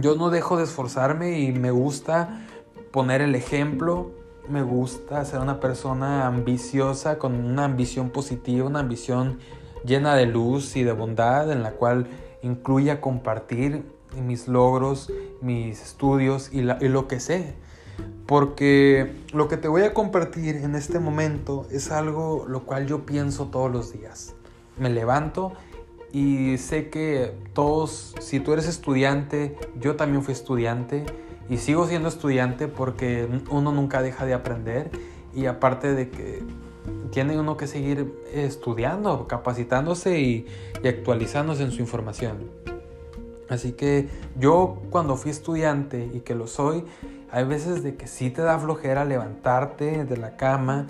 yo 0.00 0.16
no 0.16 0.30
dejo 0.30 0.56
de 0.56 0.64
esforzarme 0.64 1.40
y 1.40 1.52
me 1.52 1.72
gusta 1.72 2.46
poner 2.90 3.20
el 3.20 3.34
ejemplo, 3.34 4.12
me 4.48 4.62
gusta 4.62 5.24
ser 5.24 5.40
una 5.40 5.60
persona 5.60 6.26
ambiciosa, 6.26 7.18
con 7.18 7.34
una 7.34 7.64
ambición 7.64 8.10
positiva, 8.10 8.66
una 8.66 8.80
ambición 8.80 9.38
llena 9.84 10.14
de 10.14 10.26
luz 10.26 10.76
y 10.76 10.82
de 10.82 10.92
bondad, 10.92 11.50
en 11.52 11.62
la 11.62 11.72
cual 11.72 12.06
incluya 12.42 13.00
compartir 13.00 13.84
mis 14.16 14.48
logros, 14.48 15.12
mis 15.40 15.82
estudios 15.82 16.50
y, 16.52 16.62
lo 16.62 17.08
que 17.08 17.20
sé. 17.20 17.54
Porque 18.26 19.12
lo 19.32 19.48
que 19.48 19.56
te 19.56 19.68
voy 19.68 19.82
a 19.82 19.94
compartir 19.94 20.56
en 20.56 20.74
este 20.74 20.98
momento 20.98 21.66
es 21.70 21.90
algo 21.90 22.44
lo 22.46 22.64
cual 22.64 22.86
yo 22.86 23.06
pienso 23.06 23.46
todos 23.46 23.70
los 23.70 23.92
días. 23.92 24.34
me 24.78 24.90
levanto 24.90 25.52
y 26.12 26.56
sé 26.58 26.88
que 26.88 27.34
todos, 27.52 28.14
si 28.20 28.40
tú 28.40 28.52
eres 28.52 28.66
estudiante, 28.66 29.56
yo 29.78 29.96
también 29.96 30.22
fui 30.22 30.32
estudiante 30.32 31.04
y 31.48 31.58
sigo 31.58 31.86
siendo 31.86 32.08
estudiante 32.08 32.68
porque 32.68 33.28
uno 33.50 33.72
nunca 33.72 34.02
deja 34.02 34.26
de 34.26 34.34
aprender 34.34 34.90
y 35.34 35.46
aparte 35.46 35.94
de 35.94 36.10
que 36.10 36.42
tiene 37.10 37.38
uno 37.38 37.56
que 37.56 37.66
seguir 37.66 38.12
estudiando, 38.32 39.26
capacitándose 39.26 40.20
y, 40.20 40.46
y 40.82 40.88
actualizándose 40.88 41.62
en 41.62 41.72
su 41.72 41.80
información. 41.80 42.50
Así 43.48 43.72
que 43.72 44.08
yo 44.38 44.78
cuando 44.90 45.16
fui 45.16 45.30
estudiante 45.30 46.10
y 46.12 46.20
que 46.20 46.34
lo 46.34 46.46
soy, 46.46 46.84
hay 47.30 47.44
veces 47.44 47.82
de 47.82 47.96
que 47.96 48.06
sí 48.06 48.30
te 48.30 48.42
da 48.42 48.58
flojera 48.58 49.04
levantarte 49.04 50.04
de 50.04 50.16
la 50.16 50.36
cama 50.36 50.86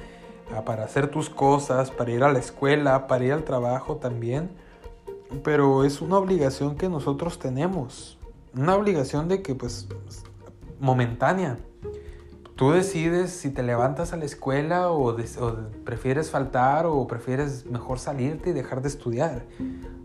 ah, 0.55 0.65
para 0.65 0.85
hacer 0.85 1.09
tus 1.09 1.31
cosas, 1.31 1.91
para 1.91 2.11
ir 2.11 2.23
a 2.25 2.33
la 2.33 2.39
escuela, 2.39 3.07
para 3.07 3.25
ir 3.25 3.33
al 3.33 3.45
trabajo 3.45 3.97
también. 3.97 4.51
Pero 5.45 5.85
es 5.85 6.01
una 6.01 6.17
obligación 6.17 6.77
que 6.77 6.89
nosotros 6.89 7.39
tenemos. 7.39 8.19
Una 8.55 8.75
obligación 8.75 9.29
de 9.29 9.43
que 9.43 9.55
pues 9.55 9.89
momentánea. 10.81 11.59
Tú 12.57 12.73
decides 12.73 13.31
si 13.31 13.51
te 13.51 13.63
levantas 13.63 14.13
a 14.13 14.17
la 14.17 14.25
escuela 14.25 14.91
o, 14.91 15.17
prefieres 15.85 16.31
faltar 16.31 16.87
o 16.87 17.07
prefieres 17.07 17.67
mejor 17.67 18.01
salirte 18.01 18.51
y 18.51 18.53
dejar 18.53 18.83
de 18.83 18.89
estudiar. 18.89 19.45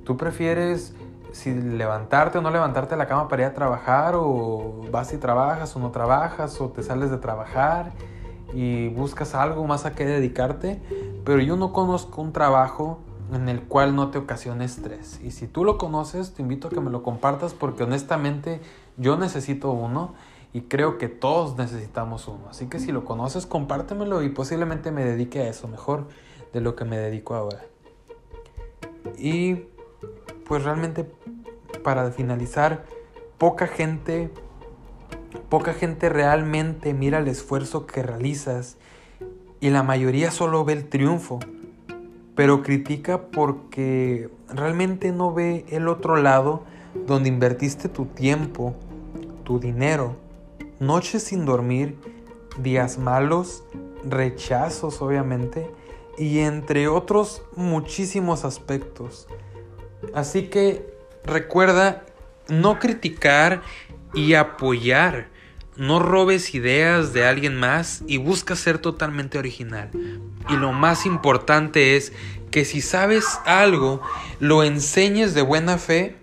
Tú 0.03 0.17
prefieres 0.17 0.93
si 1.31 1.51
levantarte 1.51 2.37
o 2.37 2.41
no 2.41 2.51
levantarte 2.51 2.91
de 2.91 2.97
la 2.97 3.07
cama 3.07 3.27
para 3.27 3.41
ir 3.41 3.47
a 3.47 3.53
trabajar 3.55 4.13
o 4.15 4.85
vas 4.91 5.11
y 5.13 5.17
trabajas 5.17 5.75
o 5.75 5.79
no 5.79 5.89
trabajas 5.89 6.61
o 6.61 6.69
te 6.69 6.83
sales 6.83 7.09
de 7.09 7.17
trabajar 7.17 7.91
y 8.53 8.89
buscas 8.89 9.33
algo 9.33 9.65
más 9.65 9.85
a 9.85 9.95
qué 9.95 10.05
dedicarte, 10.05 10.79
pero 11.25 11.39
yo 11.39 11.55
no 11.55 11.73
conozco 11.73 12.21
un 12.21 12.33
trabajo 12.33 12.99
en 13.33 13.49
el 13.49 13.63
cual 13.63 13.95
no 13.95 14.11
te 14.11 14.19
ocasione 14.19 14.65
estrés. 14.65 15.19
Y 15.23 15.31
si 15.31 15.47
tú 15.47 15.63
lo 15.63 15.79
conoces, 15.79 16.35
te 16.35 16.43
invito 16.43 16.67
a 16.67 16.71
que 16.71 16.81
me 16.81 16.91
lo 16.91 17.01
compartas 17.01 17.55
porque 17.55 17.83
honestamente 17.83 18.61
yo 18.97 19.17
necesito 19.17 19.71
uno 19.71 20.13
y 20.53 20.61
creo 20.61 20.99
que 20.99 21.09
todos 21.09 21.57
necesitamos 21.57 22.27
uno. 22.27 22.47
Así 22.49 22.67
que 22.67 22.79
si 22.79 22.91
lo 22.91 23.03
conoces, 23.03 23.47
compártemelo 23.47 24.21
y 24.21 24.29
posiblemente 24.29 24.91
me 24.91 25.03
dedique 25.03 25.39
a 25.39 25.49
eso 25.49 25.67
mejor 25.67 26.07
de 26.53 26.61
lo 26.61 26.75
que 26.75 26.85
me 26.85 26.97
dedico 26.97 27.33
ahora. 27.33 27.65
Y 29.17 29.63
pues 30.45 30.63
realmente 30.63 31.11
para 31.83 32.11
finalizar, 32.11 32.85
poca 33.39 33.65
gente, 33.65 34.29
poca 35.49 35.73
gente 35.73 36.07
realmente 36.09 36.93
mira 36.93 37.17
el 37.17 37.27
esfuerzo 37.27 37.87
que 37.87 38.03
realizas 38.03 38.77
y 39.59 39.71
la 39.71 39.81
mayoría 39.81 40.29
solo 40.29 40.63
ve 40.65 40.73
el 40.73 40.87
triunfo, 40.87 41.39
pero 42.35 42.61
critica 42.61 43.23
porque 43.31 44.29
realmente 44.49 45.11
no 45.11 45.33
ve 45.33 45.65
el 45.69 45.87
otro 45.87 46.15
lado 46.15 46.63
donde 47.07 47.29
invertiste 47.29 47.89
tu 47.89 48.05
tiempo, 48.05 48.75
tu 49.43 49.59
dinero, 49.59 50.15
noches 50.85 51.23
sin 51.23 51.45
dormir, 51.45 51.95
días 52.57 52.97
malos, 52.97 53.63
rechazos 54.03 55.01
obviamente, 55.01 55.69
y 56.17 56.39
entre 56.39 56.87
otros 56.87 57.41
muchísimos 57.55 58.45
aspectos. 58.45 59.27
Así 60.13 60.43
que 60.43 60.93
recuerda 61.23 62.05
no 62.47 62.79
criticar 62.79 63.61
y 64.13 64.33
apoyar. 64.33 65.31
No 65.75 65.97
robes 65.97 66.53
ideas 66.53 67.13
de 67.13 67.25
alguien 67.25 67.59
más 67.59 68.03
y 68.05 68.17
busca 68.17 68.55
ser 68.55 68.77
totalmente 68.77 69.39
original. 69.39 69.89
Y 70.49 70.55
lo 70.55 70.71
más 70.71 71.07
importante 71.07 71.95
es 71.97 72.13
que 72.51 72.63
si 72.63 72.81
sabes 72.81 73.39
algo, 73.45 73.99
lo 74.39 74.63
enseñes 74.63 75.33
de 75.33 75.41
buena 75.41 75.79
fe 75.79 76.15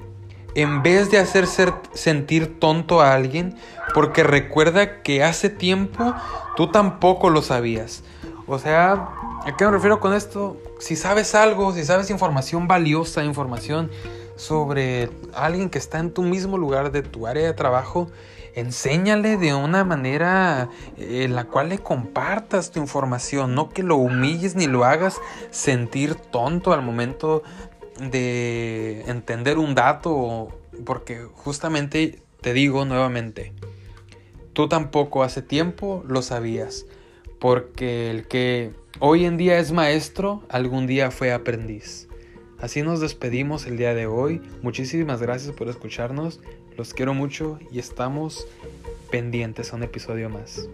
en 0.54 0.82
vez 0.82 1.10
de 1.10 1.18
hacer 1.18 1.46
sentir 1.94 2.58
tonto 2.60 3.00
a 3.00 3.14
alguien, 3.14 3.56
porque 3.94 4.22
recuerda 4.22 5.02
que 5.02 5.22
hace 5.22 5.50
tiempo 5.50 6.14
tú 6.56 6.68
tampoco 6.68 7.30
lo 7.30 7.42
sabías. 7.42 8.02
O 8.46 8.58
sea, 8.58 9.08
¿a 9.44 9.56
qué 9.56 9.64
me 9.64 9.70
refiero 9.70 10.00
con 10.00 10.12
esto? 10.12 10.56
Si 10.80 10.96
sabes 10.96 11.34
algo, 11.34 11.72
si 11.72 11.84
sabes 11.84 12.10
información 12.10 12.66
valiosa, 12.66 13.22
información 13.22 13.90
sobre 14.36 15.10
alguien 15.34 15.70
que 15.70 15.78
está 15.78 15.98
en 15.98 16.12
tu 16.12 16.22
mismo 16.22 16.58
lugar 16.58 16.92
de 16.92 17.02
tu 17.02 17.26
área 17.26 17.46
de 17.46 17.52
trabajo, 17.52 18.08
enséñale 18.54 19.36
de 19.36 19.54
una 19.54 19.84
manera 19.84 20.68
eh, 20.96 21.24
en 21.24 21.34
la 21.34 21.44
cual 21.44 21.68
le 21.68 21.78
compartas 21.78 22.70
tu 22.70 22.80
información, 22.80 23.54
no 23.54 23.68
que 23.68 23.82
lo 23.82 23.96
humilles 23.96 24.56
ni 24.56 24.66
lo 24.66 24.84
hagas 24.84 25.20
sentir 25.50 26.14
tonto 26.14 26.72
al 26.72 26.82
momento 26.82 27.42
de 28.00 29.02
entender 29.06 29.58
un 29.58 29.74
dato, 29.74 30.48
porque 30.84 31.26
justamente 31.34 32.22
te 32.40 32.54
digo 32.54 32.84
nuevamente, 32.84 33.52
tú 34.60 34.68
tampoco 34.68 35.22
hace 35.22 35.40
tiempo 35.40 36.04
lo 36.06 36.20
sabías, 36.20 36.84
porque 37.38 38.10
el 38.10 38.28
que 38.28 38.72
hoy 38.98 39.24
en 39.24 39.38
día 39.38 39.58
es 39.58 39.72
maestro, 39.72 40.42
algún 40.50 40.86
día 40.86 41.10
fue 41.10 41.32
aprendiz. 41.32 42.08
Así 42.58 42.82
nos 42.82 43.00
despedimos 43.00 43.66
el 43.66 43.78
día 43.78 43.94
de 43.94 44.04
hoy. 44.04 44.42
Muchísimas 44.60 45.22
gracias 45.22 45.54
por 45.54 45.70
escucharnos. 45.70 46.40
Los 46.76 46.92
quiero 46.92 47.14
mucho 47.14 47.58
y 47.72 47.78
estamos 47.78 48.46
pendientes 49.10 49.72
a 49.72 49.76
un 49.76 49.84
episodio 49.84 50.28
más. 50.28 50.68